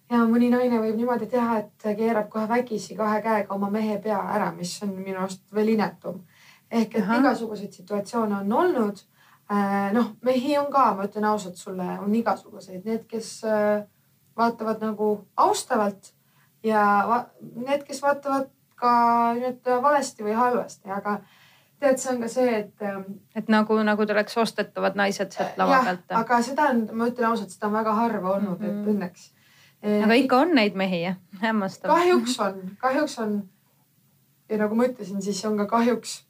ja 0.10 0.18
mõni 0.32 0.50
naine 0.50 0.80
võib 0.82 0.96
niimoodi 0.98 1.28
teha, 1.30 1.58
et 1.60 1.86
keerab 1.98 2.30
kohe 2.30 2.48
vägisi 2.50 2.96
kahe 2.96 3.22
käega 3.22 3.54
oma 3.56 3.70
mehe 3.70 4.00
pea 4.00 4.22
ära, 4.34 4.52
mis 4.52 4.72
on 4.84 4.96
minu 4.96 5.20
arust 5.20 5.44
veel 5.54 5.70
inetum. 5.76 6.24
ehk 6.72 6.96
et 6.96 7.04
Aha. 7.04 7.20
igasuguseid 7.20 7.74
situatsioone 7.74 8.36
on 8.36 8.54
olnud. 8.54 9.04
noh, 9.94 10.10
mehi 10.22 10.58
on 10.58 10.72
ka, 10.72 10.96
ma 10.96 11.04
ütlen 11.04 11.26
ausalt 11.26 11.56
sulle, 11.56 12.00
on 12.00 12.16
igasuguseid, 12.16 12.86
need, 12.86 13.06
kes 13.08 13.44
vaatavad 14.38 14.82
nagu 14.82 15.28
austavalt 15.38 16.14
ja 16.64 16.82
need, 17.56 17.84
kes 17.88 18.02
vaatavad 18.02 18.50
ka 18.82 18.92
nii-öelda 19.38 19.82
valesti 19.82 20.26
või 20.26 20.36
halvasti, 20.38 20.90
aga 20.90 21.20
tead, 21.82 22.00
see 22.02 22.14
on 22.14 22.24
ka 22.24 22.30
see, 22.32 22.56
et. 22.60 22.74
Ähm, 22.86 23.06
et 23.36 23.52
nagu, 23.52 23.78
nagu 23.86 24.08
tuleks 24.10 24.38
ostetavad 24.42 24.98
naised 25.00 25.34
sealt 25.36 25.60
lava 25.62 25.84
pealt. 25.86 26.10
aga 26.22 26.42
seda 26.46 26.72
on, 26.74 26.84
ma 26.98 27.10
ütlen 27.12 27.30
ausalt, 27.32 27.54
seda 27.54 27.70
on 27.70 27.78
väga 27.80 27.94
harva 27.98 28.36
olnud 28.38 28.60
mm, 28.60 28.68
-hmm. 28.68 28.82
et 28.82 28.92
õnneks. 28.96 29.30
aga 30.06 30.20
ikka 30.24 30.42
on 30.46 30.56
neid 30.58 30.78
mehi 30.78 31.04
jah, 31.04 31.22
hämmastav. 31.42 31.94
kahjuks 31.94 32.40
on, 32.48 32.60
kahjuks 32.82 33.18
on. 33.20 33.40
ja 34.50 34.58
nagu 34.66 34.76
ma 34.76 34.90
ütlesin, 34.90 35.22
siis 35.22 35.46
on 35.46 35.58
ka 35.58 35.66
kahjuks 35.66 36.22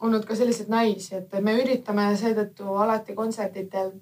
olnud 0.00 0.24
ka 0.26 0.36
selliseid 0.36 0.68
naisi, 0.68 1.14
et 1.14 1.32
me 1.40 1.54
üritame 1.62 2.10
seetõttu 2.18 2.74
alati 2.76 3.14
kontsertidel 3.14 3.92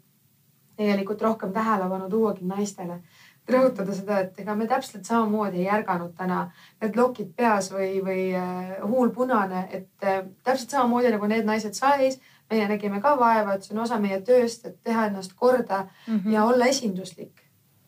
tegelikult 0.76 1.22
rohkem 1.22 1.52
tähelepanu 1.52 2.08
tuuagi 2.10 2.44
naistele 2.48 3.02
rõhutada 3.50 3.94
seda, 3.94 4.20
et 4.22 4.38
ega 4.38 4.54
me 4.54 4.66
täpselt 4.70 5.08
samamoodi 5.08 5.62
ei 5.64 5.70
ärganud 5.74 6.14
täna, 6.18 6.44
need 6.82 6.96
lokid 6.96 7.32
peas 7.36 7.72
või, 7.74 7.96
või 8.04 8.28
äh, 8.38 8.74
huul 8.86 9.10
punane, 9.14 9.66
et 9.70 10.06
äh, 10.06 10.22
täpselt 10.44 10.76
samamoodi 10.76 11.10
nagu 11.14 11.30
need 11.30 11.48
naised 11.48 11.74
saalis, 11.78 12.20
meie 12.50 12.68
nägime 12.68 13.00
ka 13.02 13.16
vaeva, 13.18 13.56
et 13.56 13.66
see 13.66 13.74
on 13.76 13.82
osa 13.86 13.98
meie 13.98 14.20
tööst, 14.26 14.66
et 14.68 14.78
teha 14.84 15.08
ennast 15.10 15.34
korda 15.36 15.86
mm 16.06 16.18
-hmm. 16.18 16.32
ja 16.32 16.44
olla 16.44 16.70
esinduslik 16.70 17.42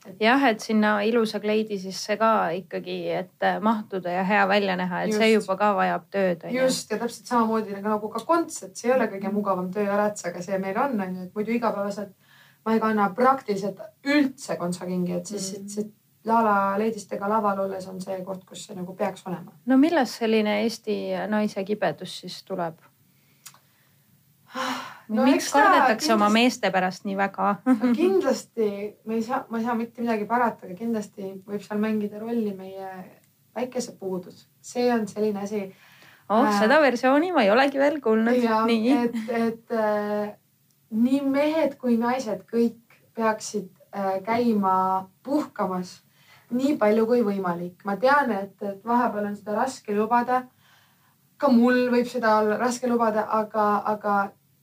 et 0.05 0.21
jah, 0.21 0.43
et 0.51 0.61
sinna 0.61 0.99
ilusa 1.07 1.41
kleidi 1.41 1.79
sisse 1.81 2.17
ka 2.21 2.51
ikkagi, 2.59 2.97
et 3.23 3.47
äh, 3.47 3.61
mahtuda 3.61 4.11
ja 4.11 4.25
hea 4.25 4.49
välja 4.49 4.77
näha, 4.77 5.03
et 5.03 5.13
just. 5.13 5.19
see 5.19 5.33
juba 5.33 5.57
ka 5.57 5.71
vajab 5.77 6.05
tööd. 6.11 6.45
just 6.53 6.91
ja 6.91 6.99
täpselt 6.99 7.27
samamoodi 7.27 7.73
nagu, 7.73 7.89
nagu 7.89 8.09
ka 8.13 8.25
kontsert, 8.27 8.77
see 8.77 8.91
ei 8.91 8.97
ole 8.97 9.09
kõige 9.13 9.33
mugavam 9.33 9.71
töö 9.73 9.87
alati, 9.97 10.29
aga 10.29 10.43
see 10.43 10.59
meil 10.59 10.79
on, 10.79 11.01
on 11.01 11.17
ju, 11.17 11.23
et 11.29 11.41
muidu 11.41 11.57
igapäevaselt 11.57 12.13
ma 12.65 12.73
ei 12.75 12.81
kanna 12.81 13.11
praktiliselt 13.15 13.81
üldse 14.05 14.57
kontsakingi, 14.57 15.21
et 15.21 15.27
siis 15.27 15.53
mm. 15.59 15.69
see 15.69 15.93
Lala 16.25 16.79
leedistega 16.81 17.29
laval 17.29 17.59
olles 17.67 17.85
on 17.91 17.99
see 18.01 18.15
koht, 18.25 18.47
kus 18.49 18.63
see 18.65 18.75
nagu 18.77 18.95
peaks 18.97 19.27
olema. 19.29 19.53
no 19.69 19.77
millest 19.77 20.23
selline 20.23 20.63
Eesti 20.63 20.97
naise 21.29 21.65
kibedus 21.69 22.15
siis 22.23 22.39
tuleb? 22.49 22.79
no, 25.09 25.25
miks 25.27 25.51
kardetakse 25.53 26.07
kindlasti... 26.07 26.13
oma 26.15 26.31
meeste 26.33 26.71
pärast 26.73 27.05
nii 27.05 27.17
väga 27.19 27.51
kindlasti 27.99 28.69
me 29.05 29.19
ei 29.19 29.27
saa, 29.27 29.43
ma 29.51 29.61
ei 29.61 29.67
saa 29.67 29.75
mitte 29.77 30.05
midagi 30.05 30.29
parata, 30.31 30.65
aga 30.67 30.79
kindlasti 30.79 31.35
võib 31.45 31.67
seal 31.67 31.83
mängida 31.83 32.23
rolli 32.23 32.55
meie 32.57 32.89
päikesepuudus, 33.55 34.47
see 34.65 34.87
on 34.95 35.05
selline 35.11 35.45
asi. 35.45 35.67
oh 36.29 36.47
äh,, 36.47 36.57
seda 36.63 36.81
versiooni 36.81 37.35
ma 37.37 37.45
ei 37.45 37.53
olegi 37.53 37.85
veel 37.85 38.01
kuulnud. 38.01 38.33
et, 38.33 39.21
et 39.43 39.77
äh, 39.77 40.33
nii 40.95 41.21
mehed 41.27 41.77
kui 41.81 41.97
naised 41.99 42.45
kõik 42.51 42.99
peaksid 43.15 43.71
äh, 43.95 44.21
käima 44.27 45.09
puhkamas 45.23 46.01
nii 46.55 46.77
palju 46.79 47.07
kui 47.07 47.23
võimalik. 47.27 47.83
ma 47.85 47.97
tean, 47.97 48.31
et, 48.33 48.55
et 48.63 48.85
vahepeal 48.87 49.31
on 49.31 49.37
seda 49.37 49.57
raske 49.59 49.95
lubada. 49.97 50.45
ka 51.37 51.49
mul 51.51 51.89
võib 51.91 52.07
seda 52.07 52.39
olla 52.41 52.57
raske 52.57 52.89
lubada, 52.89 53.27
aga, 53.29 53.83
aga 53.95 54.15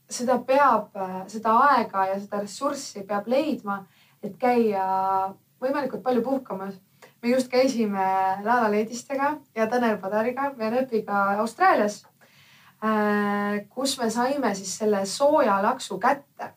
seda 0.08 0.38
peab, 0.46 0.96
äh, 0.96 1.18
seda 1.28 1.56
aega 1.68 2.06
ja 2.12 2.20
seda 2.20 2.40
ressurssi 2.40 3.04
peab 3.08 3.28
leidma, 3.28 3.84
et 4.22 4.38
käia 4.38 4.86
võimalikult 5.60 6.02
palju 6.02 6.22
puhkamas. 6.22 6.80
me 7.22 7.30
just 7.30 7.50
käisime 7.50 8.04
Lala 8.44 8.70
Leedistega 8.70 9.36
ja 9.54 9.66
Tanel 9.66 9.98
Padariga 9.98 10.52
ja 10.58 10.70
Nööpiga 10.70 11.38
Austraalias 11.38 12.02
kus 13.68 13.98
me 13.98 14.10
saime 14.10 14.54
siis 14.54 14.78
selle 14.78 15.06
sooja 15.06 15.62
laksu 15.62 15.98
kätte. 15.98 16.50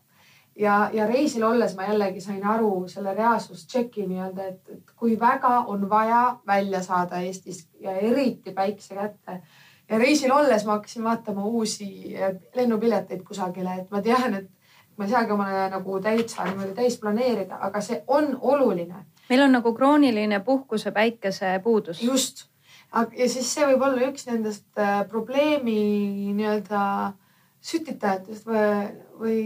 ja, 0.55 0.89
ja 0.93 1.07
reisil 1.07 1.43
olles 1.43 1.75
ma 1.75 1.83
jällegi 1.83 2.21
sain 2.21 2.45
aru 2.47 2.87
selle 2.87 3.13
reaalsustšeki 3.13 4.07
nii-öelda, 4.07 4.43
et, 4.43 4.69
et 4.69 4.91
kui 4.95 5.19
väga 5.19 5.59
on 5.67 5.89
vaja 5.89 6.37
välja 6.47 6.81
saada 6.83 7.19
Eestis 7.19 7.67
ja 7.79 7.91
eriti 7.91 8.53
päikse 8.53 8.95
kätte. 8.95 9.41
ja 9.89 9.97
reisil 9.97 10.31
olles 10.31 10.65
ma 10.65 10.71
hakkasin 10.71 11.03
vaatama 11.03 11.45
uusi 11.45 12.15
lennupileteid 12.55 13.21
kusagile, 13.23 13.75
et 13.81 13.91
ma 13.91 14.01
tean, 14.01 14.33
et 14.33 14.49
ma 14.97 15.05
ei 15.05 15.11
saagi 15.11 15.31
omale 15.31 15.69
nagu 15.69 15.99
täitsa 16.01 16.43
niimoodi 16.43 16.73
täis 16.73 16.97
planeerida, 16.99 17.57
aga 17.61 17.81
see 17.81 18.03
on 18.07 18.37
oluline. 18.41 19.05
meil 19.29 19.41
on 19.41 19.51
nagu 19.51 19.73
krooniline 19.73 20.39
puhkuse 20.39 20.91
päikese 20.91 21.59
puudus. 21.63 22.03
just 22.03 22.47
ja 22.95 23.29
siis 23.29 23.49
see 23.53 23.67
võib 23.71 23.83
olla 23.87 24.09
üks 24.09 24.27
nendest 24.29 24.67
äh, 24.79 25.01
probleemi 25.11 25.79
nii-öelda 26.35 26.81
sütitajatest 27.65 28.47
või, 28.47 28.67
või 29.19 29.39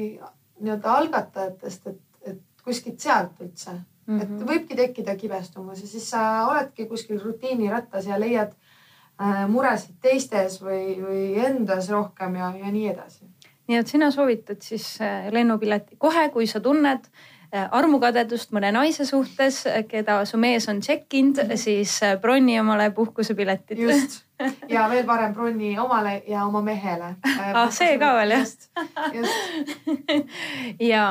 nii-öelda 0.59 0.95
algatajatest, 1.01 1.87
et, 1.87 2.01
et 2.33 2.65
kuskilt 2.65 2.99
sealt 3.01 3.39
üldse 3.41 3.73
mm, 3.73 3.81
-hmm. 4.07 4.21
et 4.21 4.29
mhm. 4.29 4.49
võibki 4.49 4.77
tekkida 4.77 5.15
kibestumus 5.15 5.81
ja 5.81 5.87
siis 5.87 6.09
sa 6.09 6.23
oledki 6.49 6.85
kuskil 6.85 7.21
rutiinirattas 7.23 8.09
ja 8.09 8.19
leiad 8.19 8.53
äh, 8.53 9.47
muresid 9.49 9.97
teistes 10.01 10.59
või, 10.61 10.99
või 11.01 11.25
endas 11.45 11.89
rohkem 11.89 12.35
ja, 12.35 12.53
ja 12.63 12.71
nii 12.71 12.87
edasi. 12.93 13.25
nii 13.67 13.81
et 13.81 13.87
sina 13.87 14.11
soovitad 14.11 14.61
siis 14.61 14.97
äh, 15.01 15.31
lennupileti 15.33 15.95
kohe, 15.97 16.29
kui 16.29 16.47
sa 16.47 16.59
tunned, 16.59 17.09
armukadedust 17.51 18.51
mõne 18.53 18.71
naise 18.73 19.05
suhtes, 19.05 19.63
keda 19.89 20.19
su 20.29 20.37
mees 20.37 20.67
on 20.69 20.81
tšekkinud, 20.83 21.43
mhm. 21.43 21.57
siis 21.57 21.97
äh, 22.05 22.17
bronni 22.21 22.59
omale 22.61 22.89
puhkusepiletid. 22.95 23.79
just 23.79 24.21
ja 24.73 24.85
veel 24.89 25.05
parem 25.05 25.33
bronni 25.33 25.73
omale 25.79 26.21
ja 26.27 26.45
oma 26.45 26.61
mehele. 26.61 27.15
Äh, 27.27 27.51
ah, 27.53 27.69
see 27.73 27.97
ka 27.99 28.13
veel 28.19 28.35
jah? 28.35 28.43
just, 28.43 28.69
just. 29.13 30.35
ja 30.79 31.05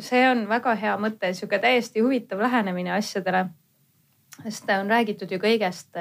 see 0.00 0.22
on 0.30 0.46
väga 0.48 0.74
hea 0.74 0.96
mõte, 1.00 1.34
sihuke 1.36 1.60
täiesti 1.62 2.00
huvitav 2.00 2.40
lähenemine 2.40 2.96
asjadele. 2.96 3.46
sest 4.42 4.70
on 4.72 4.88
räägitud 4.90 5.30
ju 5.30 5.38
kõigest, 5.38 5.92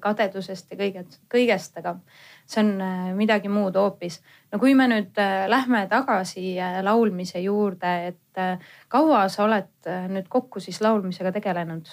kadedusest 0.00 0.72
ja 0.72 0.76
kõigest, 0.76 1.20
kõigest, 1.32 1.78
aga 1.78 2.00
see 2.46 2.62
on 2.62 3.16
midagi 3.18 3.48
muud 3.50 3.74
hoopis. 3.74 4.20
no 4.52 4.58
kui 4.62 4.74
me 4.74 4.86
nüüd 4.88 5.18
lähme 5.50 5.86
tagasi 5.90 6.56
laulmise 6.86 7.40
juurde, 7.42 7.94
et 8.06 8.38
äh, 8.38 8.58
kaua 8.88 9.28
sa 9.28 9.44
oled 9.44 9.88
äh, 9.88 10.08
nüüd 10.12 10.28
kokku 10.28 10.60
siis 10.60 10.80
laulmisega 10.80 11.32
tegelenud? 11.32 11.88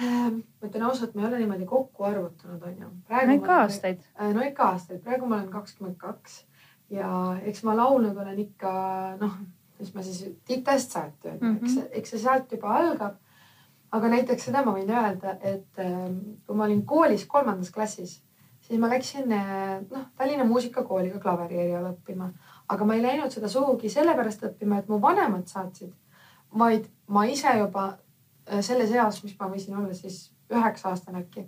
Ähm, 0.00 0.40
ma 0.60 0.68
ütlen 0.68 0.84
ausalt, 0.88 1.14
ma 1.14 1.22
ei 1.22 1.28
ole 1.28 1.40
niimoodi 1.42 1.66
kokku 1.68 2.06
arvutanud, 2.08 2.62
onju. 2.64 2.90
no 3.10 3.34
ikka 3.36 3.56
aastaid. 3.64 4.04
Äh, 4.20 4.34
no 4.34 4.44
ikka 4.46 4.70
aastaid, 4.74 5.02
praegu 5.04 5.28
ma 5.28 5.40
olen 5.40 5.50
kakskümmend 5.52 5.98
kaks 6.00 6.44
ja 6.90 7.10
eks 7.46 7.64
ma 7.68 7.76
laulnud 7.76 8.16
olen 8.16 8.38
ikka 8.46 8.70
noh, 9.20 9.36
mis 9.80 9.92
ma 9.94 10.04
siis 10.06 10.24
titest 10.44 10.96
mm, 10.96 11.36
-hmm. 11.40 11.58
eks, 11.64 11.76
eks 11.90 12.16
see 12.16 12.22
sealt 12.22 12.52
juba 12.52 12.76
algab. 12.78 13.18
aga 13.92 14.08
näiteks 14.08 14.44
seda 14.46 14.60
ma 14.62 14.72
võin 14.72 14.90
öelda, 14.94 15.32
et 15.42 15.78
ähm, 15.82 16.18
kui 16.46 16.56
ma 16.56 16.64
olin 16.64 16.84
koolis 16.86 17.24
kolmandas 17.26 17.72
klassis, 17.74 18.20
siis 18.70 18.78
ma 18.78 18.88
läksin 18.88 19.26
noh 19.28 20.06
Tallinna 20.16 20.46
Muusikakooli 20.46 21.10
ka 21.10 21.18
klaveri 21.18 21.58
eriala 21.58 21.90
õppima 21.90 22.30
aga 22.70 22.86
ma 22.86 22.96
ei 22.96 23.02
läinud 23.02 23.34
seda 23.34 23.50
sugugi 23.50 23.90
sellepärast 23.90 24.44
õppima, 24.50 24.80
et 24.80 24.90
mu 24.90 25.00
vanemad 25.02 25.48
saatsid, 25.50 25.90
vaid 26.62 26.86
ma 27.10 27.26
ise 27.30 27.52
juba 27.58 27.90
äh, 27.90 28.60
selles 28.66 28.92
eas, 28.94 29.22
mis 29.24 29.36
ma 29.38 29.50
võisin 29.50 29.78
olla 29.78 29.94
siis 29.96 30.28
üheksa 30.50 30.92
aastane 30.92 31.24
äkki. 31.24 31.46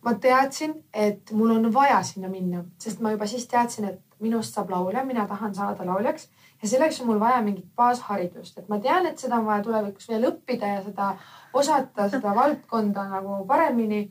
ma 0.00 0.14
teadsin, 0.16 0.78
et 0.96 1.30
mul 1.36 1.50
on 1.52 1.66
vaja 1.74 1.98
sinna 2.02 2.28
minna, 2.32 2.62
sest 2.80 3.02
ma 3.04 3.10
juba 3.12 3.26
siis 3.28 3.44
teadsin, 3.50 3.84
et 3.90 3.98
minust 4.20 4.54
saab 4.54 4.70
laulja, 4.72 5.02
mina 5.04 5.26
tahan 5.28 5.54
saada 5.54 5.84
lauljaks 5.84 6.28
ja 6.62 6.68
selleks 6.68 7.00
on 7.00 7.10
mul 7.10 7.20
vaja 7.20 7.42
mingit 7.44 7.66
baasharidust, 7.76 8.58
et 8.58 8.68
ma 8.68 8.78
tean, 8.80 9.06
et 9.06 9.18
seda 9.18 9.36
on 9.40 9.46
vaja 9.48 9.64
tulevikus 9.66 10.08
veel 10.08 10.24
õppida 10.30 10.74
ja 10.76 10.80
seda 10.86 11.10
osata, 11.52 12.08
seda 12.08 12.34
valdkonda 12.36 13.08
nagu 13.10 13.44
paremini. 13.48 14.06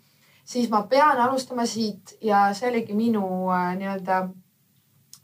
Siis 0.50 0.70
ma 0.70 0.84
pean 0.90 1.20
alustama 1.22 1.66
siit 1.70 2.16
ja 2.26 2.48
see 2.58 2.72
oligi 2.72 2.96
minu 2.98 3.24
äh, 3.54 3.74
nii-öelda, 3.78 4.24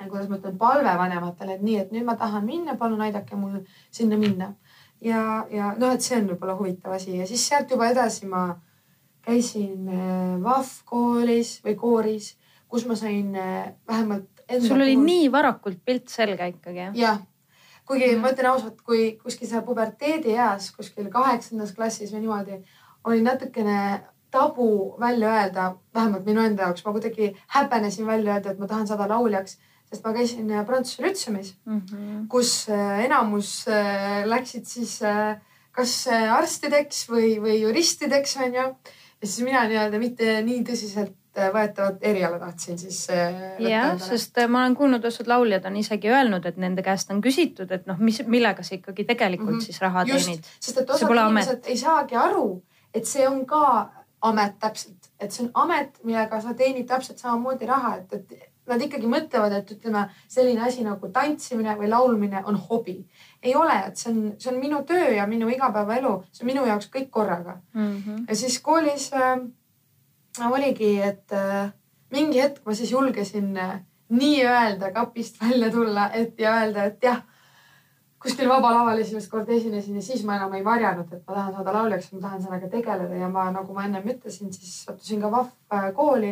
kuidas 0.03 0.29
ma 0.29 0.37
ütlen, 0.37 0.57
palve 0.61 0.93
vanematele, 0.99 1.57
et 1.57 1.65
nii, 1.65 1.79
et 1.81 1.95
nüüd 1.95 2.05
ma 2.05 2.17
tahan 2.19 2.45
minna, 2.45 2.77
palun 2.77 3.01
aidake 3.07 3.39
mul 3.39 3.59
sinna 3.91 4.19
minna. 4.21 4.53
ja, 5.01 5.45
ja 5.51 5.73
noh, 5.79 5.95
et 5.95 6.05
see 6.05 6.19
on 6.19 6.29
võib-olla 6.31 6.55
huvitav 6.59 6.95
asi 6.95 7.17
ja 7.17 7.27
siis 7.27 7.43
sealt 7.47 7.71
juba 7.71 7.89
edasi 7.91 8.29
ma 8.31 8.47
käisin 9.25 9.89
äh, 9.89 10.37
VAF 10.43 10.77
koolis 10.85 11.57
või 11.65 11.75
kooris, 11.79 12.35
kus 12.69 12.85
ma 12.85 12.97
sain 12.99 13.33
äh, 13.35 13.73
vähemalt 13.87 14.29
sul 14.61 14.81
oli 14.81 14.93
puhul... 14.93 15.05
nii 15.05 15.31
varakult 15.31 15.79
pilt 15.85 16.11
selge 16.13 16.47
ikkagi. 16.53 16.89
jah, 16.99 17.21
kuigi 17.85 18.11
mm. 18.13 18.21
ma 18.21 18.33
ütlen 18.33 18.51
ausalt, 18.53 18.81
kui 18.85 19.15
kuskil 19.21 19.49
seal 19.49 19.65
puberteedieas, 19.65 20.69
kuskil 20.77 21.09
kaheksandas 21.13 21.73
klassis 21.77 22.13
või 22.13 22.25
niimoodi, 22.25 22.59
oli 23.09 23.25
natukene 23.25 23.79
tabu 24.35 24.69
välja 24.99 25.31
öelda, 25.39 25.69
vähemalt 25.95 26.27
minu 26.27 26.43
enda 26.43 26.67
jaoks, 26.67 26.83
ma 26.85 26.93
kuidagi 26.95 27.31
häbenesin 27.55 28.07
välja 28.07 28.35
öelda, 28.35 28.51
et 28.51 28.59
ma 28.59 28.67
tahan 28.67 28.87
saada 28.87 29.07
lauljaks, 29.09 29.57
sest 29.89 30.05
ma 30.05 30.13
käisin 30.15 30.51
äh, 30.51 30.65
Prantsuse 30.65 31.03
Lütseumis 31.03 31.55
mm, 31.65 31.81
-hmm. 31.81 32.27
kus 32.29 32.69
äh, 32.69 33.05
enamus 33.05 33.67
äh, 33.67 34.25
läksid 34.25 34.65
siis 34.65 34.99
kas 35.75 36.07
arstideks 36.07 37.09
või, 37.09 37.35
või 37.41 37.59
juristideks 37.61 38.37
onju. 38.37 38.65
ja 39.21 39.27
siis 39.27 39.43
mina 39.43 39.65
nii-öelda 39.67 39.99
mitte 39.99 40.41
nii 40.41 40.63
tõsiselt 40.63 41.15
võetavat 41.35 41.97
eriala 42.01 42.37
tahtsin 42.39 42.77
siis. 42.79 43.09
Jah, 43.59 43.97
sest 43.99 44.37
ma 44.47 44.61
olen 44.61 44.75
kuulnud, 44.75 45.03
osad 45.05 45.27
lauljad 45.27 45.65
on 45.67 45.75
isegi 45.75 46.07
öelnud, 46.07 46.45
et 46.47 46.55
nende 46.57 46.83
käest 46.83 47.11
on 47.11 47.19
küsitud, 47.21 47.71
et 47.75 47.83
noh, 47.91 47.99
mis, 47.99 48.21
millega 48.27 48.63
sa 48.63 48.75
ikkagi 48.75 49.03
tegelikult 49.03 49.49
mm 49.49 49.59
-hmm. 49.59 49.65
siis 49.65 49.81
raha 49.81 50.05
teenid. 50.05 50.47
sest 50.59 50.77
et 50.77 50.89
osad 50.89 51.11
inimesed 51.11 51.51
amet. 51.51 51.67
ei 51.67 51.77
saagi 51.77 52.15
aru, 52.15 52.63
et 52.93 53.05
see 53.05 53.27
on 53.27 53.45
ka 53.45 53.91
amet 54.25 54.59
täpselt, 54.59 55.09
et 55.19 55.31
see 55.31 55.45
on 55.45 55.51
amet, 55.65 55.97
millega 56.03 56.41
sa 56.41 56.53
teenid 56.57 56.87
täpselt 56.89 57.21
samamoodi 57.21 57.69
raha, 57.69 57.95
et, 58.01 58.13
et 58.13 58.51
nad 58.69 58.81
ikkagi 58.81 59.09
mõtlevad, 59.09 59.53
et 59.59 59.71
ütleme, 59.75 60.05
selline 60.31 60.63
asi 60.65 60.83
nagu 60.85 61.09
tantsimine 61.13 61.75
või 61.79 61.89
laulmine 61.91 62.41
on 62.49 62.57
hobi. 62.69 62.97
ei 63.43 63.55
ole, 63.55 63.75
et 63.87 63.97
see 63.97 64.11
on, 64.11 64.21
see 64.41 64.51
on 64.51 64.59
minu 64.59 64.81
töö 64.89 65.11
ja 65.15 65.27
minu 65.29 65.49
igapäevaelu, 65.53 66.15
see 66.31 66.45
on 66.45 66.51
minu 66.51 66.65
jaoks 66.65 66.89
kõik 66.93 67.11
korraga 67.13 67.59
mm. 67.73 68.01
-hmm. 68.01 68.25
ja 68.29 68.35
siis 68.35 68.59
koolis 68.59 69.11
äh, 69.13 69.39
oligi, 70.51 71.01
et 71.01 71.31
äh, 71.31 71.71
mingi 72.11 72.41
hetk 72.41 72.65
ma 72.65 72.73
siis 72.73 72.91
julgesin 72.91 73.57
äh, 73.57 73.79
nii-öelda 74.09 74.91
kapist 74.91 75.41
välja 75.41 75.71
tulla, 75.71 76.09
et 76.13 76.39
ja 76.39 76.57
öelda, 76.59 76.83
et 76.83 77.03
jah, 77.03 77.21
kuskil 78.25 78.49
Vabal 78.49 78.73
Laval 78.73 78.99
esimest 79.03 79.29
korda 79.29 79.53
esinesin 79.53 79.95
ja 79.99 80.01
siis 80.01 80.23
ma 80.25 80.39
enam 80.39 80.53
ei 80.57 80.65
varjanud, 80.65 81.11
et 81.13 81.21
ma 81.27 81.37
tahan 81.37 81.53
saada 81.53 81.73
lauljaks, 81.75 82.11
ma 82.15 82.21
tahan 82.23 82.41
sellega 82.41 82.69
tegeleda 82.71 83.21
ja 83.21 83.29
ma, 83.29 83.45
nagu 83.53 83.73
ma 83.73 83.85
ennem 83.85 84.07
ütlesin, 84.15 84.53
siis 84.53 84.75
sattusin 84.87 85.21
ka 85.21 85.31
VAF 85.31 85.51
äh, 85.73 85.89
kooli, 85.97 86.31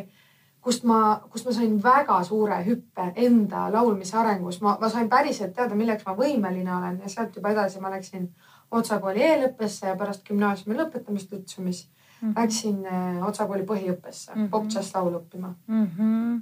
kust 0.63 0.88
ma, 0.89 1.00
kust 1.29 1.45
ma 1.45 1.53
sain 1.53 1.75
väga 1.83 2.17
suure 2.25 2.57
hüppe 2.65 3.09
enda 3.25 3.67
laulmise 3.73 4.17
arengus. 4.17 4.62
ma, 4.62 4.77
ma 4.81 4.89
sain 4.89 5.09
päriselt 5.09 5.53
teada, 5.55 5.77
milleks 5.77 6.05
ma 6.07 6.15
võimeline 6.18 6.77
olen 6.77 7.01
ja 7.03 7.11
sealt 7.13 7.35
juba 7.37 7.53
edasi 7.53 7.83
ma 7.83 7.94
läksin 7.94 8.31
Otsa 8.74 8.98
kooli 8.98 9.22
eelõppesse 9.22 9.85
ja 9.85 9.94
pärast 9.96 10.24
gümnaasiumi 10.25 10.79
lõpetamist 10.79 11.29
Lütsumis 11.31 11.83
mm 11.85 12.29
-hmm. 12.29 12.39
läksin 12.39 12.85
äh, 12.89 13.27
Otsa 13.27 13.46
kooli 13.46 13.68
põhiõppesse 13.70 14.33
mm 14.33 14.41
-hmm. 14.41 14.50
pop-džäss 14.50 14.96
laulu 14.96 15.20
õppima 15.20 15.53
mm. 15.68 15.85
-hmm 15.85 16.41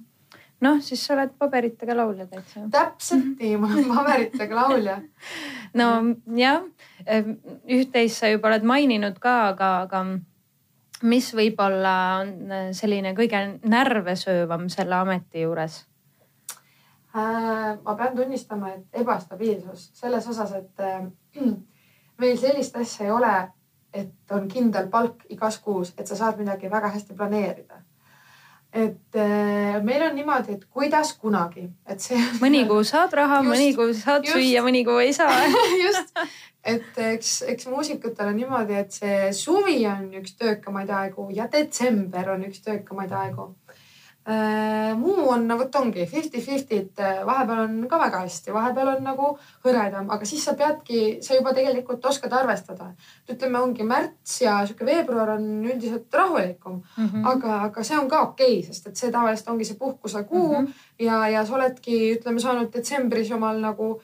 noh, 0.61 0.81
siis 0.83 1.03
sa 1.05 1.15
oled 1.15 1.33
paberitega 1.39 1.95
laulja 1.97 2.27
täitsa. 2.29 2.65
täpselt 2.71 3.23
mhm. 3.25 3.35
nii, 3.39 3.57
ma 3.57 3.69
olen 3.73 3.87
paberitega 3.95 4.55
laulja 4.55 4.97
no 5.79 5.87
jah, 6.37 6.65
üht-teist 7.67 8.21
sa 8.21 8.31
juba 8.31 8.51
oled 8.51 8.67
maininud 8.67 9.19
ka, 9.21 9.37
aga, 9.53 9.71
aga 9.87 10.03
mis 11.01 11.31
võib-olla 11.33 11.95
on 12.21 12.35
äh, 12.51 12.67
selline 12.77 13.15
kõige 13.17 13.41
närvesöövam 13.61 14.67
selle 14.73 14.99
ameti 14.99 15.45
juures 15.45 15.81
äh,? 17.15 17.79
ma 17.81 17.95
pean 17.97 18.15
tunnistama, 18.15 18.75
et 18.75 19.01
ebastabiilsus 19.03 19.89
selles 19.97 20.27
osas, 20.27 20.53
et 20.61 20.85
äh, 20.85 21.01
meil 22.21 22.37
sellist 22.37 22.77
asja 22.77 23.09
ei 23.09 23.17
ole 23.17 23.35
et 23.93 24.31
on 24.31 24.47
kindel 24.47 24.87
palk 24.91 25.25
igas 25.29 25.59
kuus, 25.59 25.93
et 25.97 26.07
sa 26.07 26.15
saad 26.15 26.39
midagi 26.39 26.69
väga 26.71 26.91
hästi 26.93 27.15
planeerida. 27.15 27.81
Et 28.73 29.15
äh, 29.15 29.81
meil 29.83 30.03
on 30.05 30.15
niimoodi, 30.15 30.55
et 30.55 30.65
kuidas 30.71 31.13
kunagi, 31.19 31.65
et 31.87 31.99
see. 31.99 32.19
mõni 32.39 32.63
kuu 32.69 32.83
saad 32.87 33.13
raha, 33.19 33.41
mõni 33.43 33.73
kuu 33.75 33.91
saad 33.97 34.23
just, 34.27 34.37
süüa, 34.37 34.63
mõni 34.63 34.85
kuu 34.87 35.01
ei 35.03 35.11
saa. 35.15 35.33
Just, 35.83 36.15
et 36.63 36.99
eks, 37.01 37.41
eks 37.51 37.67
muusikutel 37.67 38.31
on 38.31 38.37
niimoodi, 38.39 38.77
et 38.79 38.95
see 38.95 39.31
suvi 39.35 39.79
on 39.89 40.07
üks 40.21 40.37
töökamaid 40.39 40.91
aegu 40.93 41.27
ja 41.35 41.49
detsember 41.51 42.31
on 42.35 42.45
üks 42.47 42.63
töökamaid 42.63 43.11
aegu. 43.11 43.49
Äh, 43.51 43.60
muu 44.97 45.29
on, 45.29 45.45
vot 45.57 45.75
ongi 45.75 46.05
fifty-fifty, 46.09 46.77
et 46.77 46.99
äh, 46.99 47.21
vahepeal 47.25 47.63
on 47.65 47.75
ka 47.89 47.99
väga 47.99 48.21
hästi, 48.25 48.53
vahepeal 48.53 48.91
on 48.95 49.03
nagu 49.05 49.29
hõredam, 49.65 50.09
aga 50.13 50.27
siis 50.27 50.45
sa 50.45 50.53
peadki, 50.59 51.01
sa 51.25 51.35
juba 51.37 51.53
tegelikult 51.57 52.05
oskad 52.05 52.33
arvestada. 52.33 52.91
ütleme, 53.29 53.59
ongi 53.59 53.83
märts 53.87 54.41
ja 54.41 54.59
sihuke 54.65 54.85
veebruar 54.85 55.35
on 55.37 55.45
üldiselt 55.65 56.13
rahulikum 56.13 56.81
mm, 56.81 57.07
-hmm. 57.07 57.27
aga, 57.33 57.59
aga 57.69 57.83
see 57.83 57.97
on 57.97 58.09
ka 58.09 58.21
okei 58.21 58.59
okay,, 58.59 58.67
sest 58.67 58.87
et 58.87 58.97
see 58.97 59.11
tavaliselt 59.11 59.49
ongi 59.49 59.65
see 59.65 59.77
puhkuse 59.77 60.23
kuu 60.23 60.59
mm 60.59 60.65
-hmm. 60.65 60.73
ja, 60.99 61.27
ja 61.27 61.45
sa 61.45 61.55
oledki, 61.55 62.15
ütleme, 62.15 62.39
saanud 62.39 62.73
detsembris 62.73 63.31
omal 63.31 63.61
nagu 63.61 64.01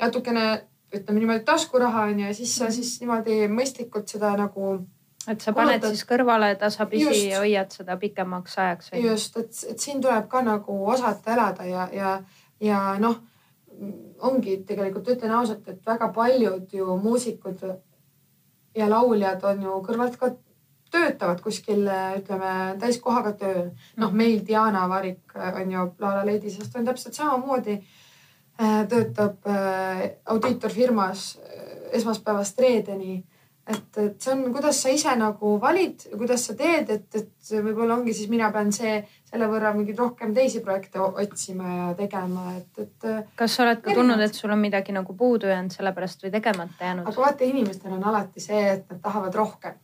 natukene, 0.00 0.62
ütleme 0.94 1.20
niimoodi 1.20 1.44
taskuraha 1.44 2.02
on 2.02 2.20
ju 2.20 2.26
ja 2.26 2.34
siis 2.34 2.56
sa 2.56 2.64
mhm. 2.64 2.72
siis 2.72 3.00
niimoodi 3.00 3.48
mõistlikult 3.48 4.06
seda 4.06 4.36
nagu 4.36 4.78
et 5.28 5.40
sa 5.40 5.52
paned 5.52 5.78
Kulutad... 5.78 5.94
siis 5.94 6.08
kõrvale 6.08 6.50
tasapisi 6.60 7.28
ja 7.28 7.42
hoiad 7.42 7.72
seda 7.74 7.96
pikemaks 8.00 8.58
ajaks. 8.58 8.92
just, 9.02 9.36
et, 9.36 9.62
et 9.70 9.78
siin 9.78 10.02
tuleb 10.02 10.28
ka 10.28 10.42
nagu 10.46 10.78
osata 10.92 11.34
elada 11.34 11.66
ja, 11.68 11.88
ja, 11.92 12.14
ja 12.60 12.80
noh, 13.02 13.20
ongi 14.26 14.58
tegelikult 14.66 15.08
ütlen 15.14 15.34
ausalt, 15.38 15.68
et 15.68 15.84
väga 15.86 16.10
paljud 16.14 16.72
ju 16.74 16.96
muusikud 17.02 17.62
ja 18.74 18.88
lauljad 18.90 19.44
on 19.44 19.62
ju 19.62 19.78
kõrvalt 19.86 20.18
ka 20.18 20.32
töötavad 20.92 21.40
kuskil, 21.44 21.84
ütleme 22.16 22.52
täiskohaga 22.80 23.34
tööl. 23.36 23.70
noh, 23.96 24.12
meil 24.12 24.40
Diana 24.46 24.86
Varik 24.88 25.36
on 25.36 25.72
ju 25.72 25.88
La 26.00 26.14
La 26.16 26.26
Ladysest 26.26 26.76
on 26.76 26.86
täpselt 26.88 27.14
samamoodi 27.14 27.76
äh, 27.76 28.86
töötab 28.88 29.46
äh, 29.46 30.04
audiitorfirmas 30.24 31.34
äh, 31.36 31.66
esmaspäevast 31.92 32.58
reedeni 32.58 33.24
et, 33.68 33.98
et 34.00 34.22
see 34.22 34.32
on, 34.32 34.46
kuidas 34.52 34.80
sa 34.82 34.92
ise 34.92 35.12
nagu 35.18 35.54
valid, 35.60 36.08
kuidas 36.16 36.46
sa 36.48 36.54
teed, 36.56 36.90
et, 36.94 37.06
et 37.18 37.50
võib-olla 37.52 37.98
ongi 37.98 38.14
siis 38.16 38.30
mina 38.32 38.48
pean 38.52 38.70
see, 38.72 39.00
selle 39.28 39.48
võrra 39.50 39.74
mingeid 39.76 39.98
rohkem 40.00 40.32
teisi 40.36 40.62
projekte 40.64 41.02
otsima 41.04 41.68
ja 41.74 41.88
tegema, 41.98 42.54
et, 42.56 42.80
et. 42.80 43.08
kas 43.36 43.56
sa 43.56 43.66
oled 43.66 43.82
ka 43.84 43.96
tundnud, 43.96 44.22
et 44.24 44.36
sul 44.36 44.52
on 44.54 44.60
midagi 44.62 44.94
nagu 44.96 45.16
puudu 45.16 45.50
jäänud 45.50 45.74
sellepärast 45.74 46.24
või 46.24 46.32
tegemata 46.32 46.88
jäänud? 46.88 47.10
aga 47.10 47.24
vaata, 47.24 47.48
inimestel 47.48 47.96
on 47.98 48.08
alati 48.12 48.44
see, 48.44 48.62
et 48.78 48.88
nad 48.88 49.02
tahavad 49.04 49.36
rohkem. 49.36 49.76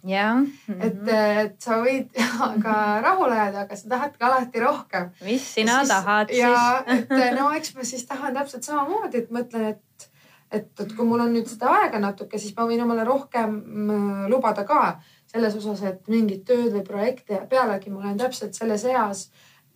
-hmm. 0.68 0.84
et, 0.88 1.14
et 1.44 1.56
sa 1.68 1.80
võid 1.84 2.08
ka 2.64 2.76
rahule 3.04 3.36
jääda, 3.36 3.66
aga 3.66 3.80
sa 3.80 3.92
tahad 3.96 4.16
ka 4.18 4.32
alati 4.32 4.64
rohkem. 4.64 5.12
mis 5.24 5.52
sina 5.58 5.80
siis, 5.82 5.92
tahad 5.92 6.32
siis? 6.32 6.40
ja, 6.40 6.84
et 6.98 7.16
no 7.36 7.52
eks 7.52 7.74
ma 7.76 7.84
siis 7.84 8.06
tahan 8.08 8.40
täpselt 8.40 8.64
samamoodi, 8.64 9.24
et 9.24 9.34
mõtlen, 9.34 9.74
et 9.74 10.10
et, 10.54 10.70
et 10.80 10.92
kui 10.96 11.06
mul 11.08 11.22
on 11.24 11.32
nüüd 11.34 11.48
seda 11.50 11.72
aega 11.80 12.00
natuke, 12.02 12.38
siis 12.38 12.54
ma 12.56 12.66
võin 12.68 12.82
omale 12.84 13.04
rohkem 13.06 13.58
mm, 13.58 14.28
lubada 14.32 14.64
ka 14.68 14.98
selles 15.30 15.56
osas, 15.58 15.82
et 15.88 16.06
mingit 16.12 16.44
tööd 16.46 16.70
või 16.76 16.84
projekte 16.86 17.38
ja 17.38 17.42
pealegi 17.50 17.90
ma 17.90 18.04
olen 18.04 18.20
täpselt 18.20 18.56
selles 18.56 18.86
eas 18.86 19.26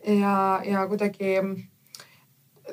ja, 0.04 0.60
ja 0.64 0.86
kuidagi 0.90 1.36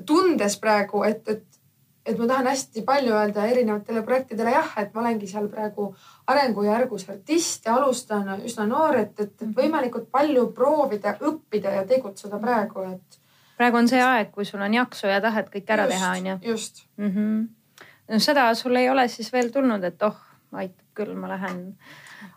tundes 0.06 0.58
praegu, 0.62 1.04
et, 1.08 1.28
et, 1.32 1.60
et 2.06 2.20
ma 2.20 2.28
tahan 2.30 2.50
hästi 2.52 2.84
palju 2.86 3.16
öelda 3.16 3.48
erinevatele 3.50 4.04
projektidele 4.06 4.54
jah, 4.54 4.72
et 4.82 4.94
ma 4.94 5.06
olengi 5.06 5.30
seal 5.32 5.48
praegu 5.50 5.90
arengujärgus 6.32 7.08
artist 7.10 7.66
ja 7.66 7.78
alustan 7.80 8.34
üsna 8.46 8.68
noor, 8.70 9.00
et, 9.06 9.20
et, 9.20 9.46
võimalikult 9.58 10.12
palju 10.14 10.50
proovida, 10.56 11.16
õppida 11.22 11.78
ja 11.80 11.86
tegutseda 11.90 12.42
praegu, 12.44 12.86
et. 12.92 13.22
praegu 13.58 13.82
on 13.82 13.90
see 13.90 14.04
aeg, 14.04 14.34
kui 14.36 14.46
sul 14.46 14.62
on 14.62 14.78
jaksu 14.78 15.10
ja 15.10 15.22
tahet 15.24 15.50
kõik 15.54 15.78
ära 15.78 15.88
just, 15.88 15.96
teha, 15.96 16.16
onju. 16.20 16.40
just 16.54 16.84
mm. 16.98 17.14
-hmm 17.14 17.46
no 18.08 18.20
seda 18.20 18.54
sul 18.56 18.76
ei 18.76 18.90
ole 18.90 19.08
siis 19.08 19.32
veel 19.34 19.52
tulnud, 19.54 19.84
et 19.84 20.04
oh, 20.08 20.18
aitab 20.56 20.84
küll, 20.96 21.16
ma 21.20 21.30
lähen 21.34 21.62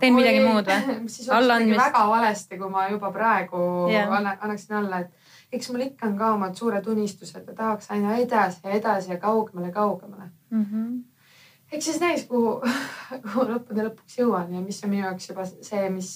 teen 0.00 0.14
Oi, 0.14 0.20
midagi 0.20 0.40
muud 0.42 0.68
või? 0.68 0.96
siis 1.14 1.28
oleks 1.30 1.64
midagi 1.64 1.80
väga 1.80 2.04
valesti, 2.10 2.58
kui 2.60 2.70
ma 2.72 2.88
juba 2.90 3.12
praegu 3.14 3.60
yeah. 3.92 4.14
annaksin 4.38 4.78
alla, 4.80 5.02
et 5.04 5.56
eks 5.58 5.70
mul 5.72 5.86
ikka 5.88 6.08
on 6.10 6.16
ka 6.18 6.32
omad 6.36 6.58
suured 6.58 6.86
unistused 6.92 7.46
ja 7.46 7.54
tahaks 7.56 7.92
aina 7.94 8.16
edasi 8.22 8.64
ja 8.64 8.74
edasi 8.78 9.14
ja 9.14 9.18
kaugemale, 9.22 9.72
kaugemale 9.72 10.30
mm. 10.50 10.64
-hmm. 10.64 10.98
eks 11.72 11.84
siis 11.84 12.00
näis, 12.00 12.26
kuhu, 12.26 12.60
kuhu 13.24 13.48
lõppude 13.52 13.88
lõpuks 13.88 14.20
jõuan 14.20 14.54
ja 14.54 14.60
mis 14.60 14.84
on 14.84 14.90
minu 14.90 15.06
jaoks 15.06 15.28
juba 15.28 15.46
see, 15.46 15.90
mis, 15.90 16.12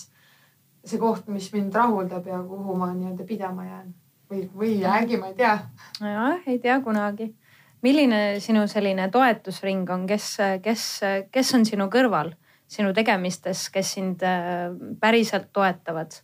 see 0.85 0.99
koht, 0.99 1.29
mis 1.29 1.53
mind 1.53 1.75
rahuldab 1.75 2.27
ja 2.27 2.43
kuhu 2.43 2.77
ma 2.77 2.93
nii-öelda 2.95 3.25
pidama 3.25 3.65
jään 3.65 3.95
või, 4.33 4.49
või 4.57 4.69
ei 4.69 4.81
jäägi, 4.81 5.17
ma 5.17 5.31
ei 5.33 5.35
tea. 5.35 5.59
jah, 6.01 6.47
ei 6.47 6.59
tea 6.59 6.81
kunagi. 6.81 7.35
Milline 7.83 8.41
sinu 8.41 8.67
selline 8.71 9.09
toetusring 9.11 9.91
on, 9.91 10.07
kes, 10.07 10.37
kes, 10.63 10.87
kes 11.35 11.55
on 11.59 11.67
sinu 11.69 11.89
kõrval? 11.93 12.35
sinu 12.73 12.93
tegemistes, 12.97 13.67
kes 13.73 13.95
sind 13.99 14.23
äh, 14.25 14.71
päriselt 15.01 15.51
toetavad? 15.53 16.17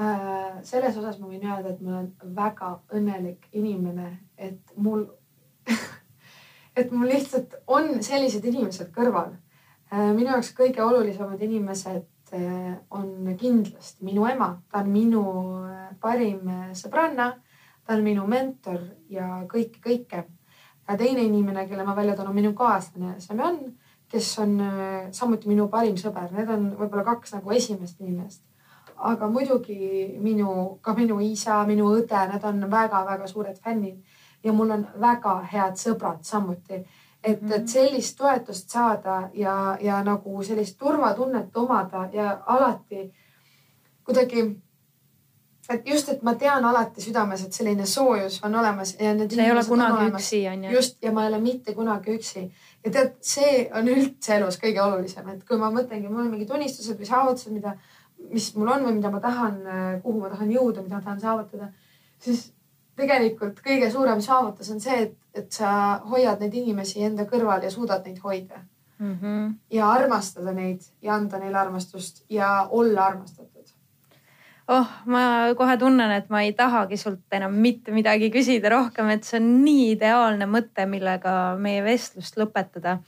Äh, 0.00 0.58
selles 0.66 0.96
osas 0.98 1.20
ma 1.20 1.30
võin 1.30 1.46
öelda, 1.46 1.72
et 1.72 1.80
ma 1.84 2.00
olen 2.00 2.34
väga 2.36 2.72
õnnelik 2.96 3.48
inimene, 3.56 4.10
et 4.36 4.74
mul 4.76 5.06
et 6.80 6.92
mul 6.92 7.08
lihtsalt 7.10 7.56
on 7.72 7.96
sellised 8.04 8.44
inimesed 8.44 8.92
kõrval. 8.94 9.36
Äh, 9.92 10.10
minu 10.12 10.32
jaoks 10.32 10.52
kõige 10.56 10.84
olulisemad 10.84 11.42
inimesed 11.42 12.04
on 12.90 13.36
kindlasti 13.38 14.02
minu 14.02 14.24
ema, 14.26 14.48
ta 14.66 14.80
on 14.82 14.88
minu 14.90 15.20
parim 16.02 16.48
sõbranna, 16.74 17.28
ta 17.86 17.94
on 17.94 18.02
minu 18.02 18.24
mentor 18.26 18.80
ja 19.08 19.44
kõike, 19.46 19.78
kõike. 19.84 20.24
Ja 20.88 20.96
teine 20.96 21.22
inimene, 21.22 21.66
kelle 21.68 21.84
ma 21.84 21.96
välja 21.96 22.16
toon, 22.16 22.28
on 22.28 22.34
minu 22.34 22.52
kaaslane 22.54 23.20
Semjon 23.20 23.60
kes 24.08 24.38
on 24.38 24.60
äh, 24.60 25.08
samuti 25.10 25.48
minu 25.48 25.68
parim 25.68 25.96
sõber, 25.98 26.30
need 26.34 26.50
on 26.52 26.68
võib-olla 26.78 27.04
kaks 27.06 27.34
nagu 27.36 27.54
esimest 27.54 28.00
inimest. 28.00 28.42
aga 28.96 29.26
muidugi 29.28 30.16
minu, 30.24 30.78
ka 30.80 30.94
minu 30.96 31.18
isa, 31.20 31.58
minu 31.68 31.90
õde, 31.98 32.20
need 32.30 32.44
on 32.48 32.62
väga-väga 32.70 33.26
suured 33.28 33.58
fännid 33.60 33.98
ja 34.44 34.52
mul 34.56 34.70
on 34.72 34.86
väga 35.00 35.34
head 35.52 35.76
sõbrad 35.76 36.22
samuti. 36.22 36.74
et, 37.22 37.42
et 37.42 37.42
mhm. 37.42 37.66
sellist 37.66 38.18
toetust 38.18 38.70
saada 38.70 39.30
ja, 39.34 39.76
ja 39.80 40.02
nagu 40.02 40.42
sellist 40.42 40.78
turvatunnet 40.78 41.56
omada 41.56 42.08
ja 42.12 42.38
alati 42.46 43.12
kuidagi 44.04 44.62
et 45.70 45.88
just, 45.88 46.08
et 46.08 46.22
ma 46.22 46.34
tean 46.38 46.64
alati 46.64 47.02
südames, 47.02 47.42
et 47.42 47.52
selline 47.52 47.86
soojus 47.86 48.38
on 48.46 48.54
olemas 48.54 48.94
ja 49.00 49.14
need. 49.14 49.34
sa 49.34 49.42
ei 49.42 49.52
ole 49.52 49.64
kunagi 49.66 50.08
üksi 50.12 50.40
on 50.52 50.64
ju. 50.64 50.72
just 50.76 51.02
ja 51.02 51.12
ma 51.12 51.24
ei 51.24 51.32
ole 51.32 51.40
mitte 51.42 51.74
kunagi 51.74 52.14
üksi 52.14 52.44
ja 52.84 52.92
tead, 52.92 53.14
see 53.20 53.66
on 53.74 53.90
üldse 53.90 54.36
elus 54.38 54.60
kõige 54.62 54.82
olulisem, 54.82 55.28
et 55.34 55.44
kui 55.48 55.58
ma 55.60 55.70
mõtlengi, 55.74 56.08
mul 56.10 56.26
on 56.26 56.34
mingid 56.34 56.52
unistused 56.54 56.98
või 57.00 57.08
saavutused, 57.08 57.54
mida, 57.54 57.74
mis 58.30 58.52
mul 58.58 58.70
on 58.76 58.86
või 58.86 58.98
mida 59.00 59.10
ma 59.10 59.22
tahan, 59.24 59.58
kuhu 60.04 60.20
ma 60.20 60.30
tahan 60.32 60.52
jõuda, 60.54 60.84
mida 60.86 61.00
ma 61.00 61.06
tahan 61.08 61.22
saavutada, 61.24 61.72
siis 62.22 62.46
tegelikult 62.96 63.60
kõige 63.64 63.90
suurem 63.92 64.22
saavutus 64.24 64.70
on 64.72 64.80
see, 64.80 65.02
et, 65.08 65.18
et 65.36 65.50
sa 65.52 65.98
hoiad 66.06 66.40
neid 66.40 66.54
inimesi 66.56 67.02
enda 67.04 67.26
kõrval 67.28 67.66
ja 67.66 67.72
suudad 67.74 68.06
neid 68.06 68.22
hoida 68.24 68.62
mm. 68.98 69.18
-hmm. 69.20 69.54
ja 69.70 69.90
armastada 69.90 70.52
neid 70.56 70.86
ja 71.02 71.14
anda 71.14 71.38
neile 71.42 71.58
armastust 71.58 72.24
ja 72.30 72.68
olla 72.70 73.06
armastatud 73.06 73.55
oh, 74.68 74.86
ma 75.06 75.22
kohe 75.58 75.76
tunnen, 75.78 76.10
et 76.16 76.30
ma 76.32 76.42
ei 76.44 76.52
tahagi 76.56 76.98
sult 77.00 77.36
enam 77.36 77.54
mitte 77.62 77.94
midagi 77.94 78.30
küsida 78.34 78.70
rohkem, 78.72 79.10
et 79.14 79.26
see 79.26 79.38
on 79.40 79.50
nii 79.64 79.90
ideaalne 79.94 80.48
mõte, 80.50 80.86
millega 80.90 81.34
meie 81.60 81.82
vestlust 81.86 82.38
lõpetada. 82.40 82.98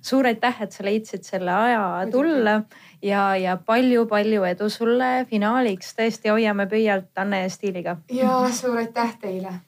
suur 0.00 0.26
aitäh, 0.26 0.62
et 0.62 0.72
sa 0.72 0.84
leidsid 0.84 1.24
selle 1.24 1.52
aja 1.52 1.84
tulla 2.12 2.62
ja, 3.02 3.36
ja 3.36 3.56
palju-palju 3.56 4.44
edu 4.52 4.68
sulle 4.70 5.26
finaaliks. 5.30 5.94
tõesti 5.96 6.32
hoiame 6.32 6.66
pöialt 6.66 7.16
Anne 7.16 7.42
ja 7.46 7.50
Stiiliga. 7.50 7.96
ja 8.10 8.42
suur 8.52 8.78
aitäh 8.84 9.16
teile 9.20 9.60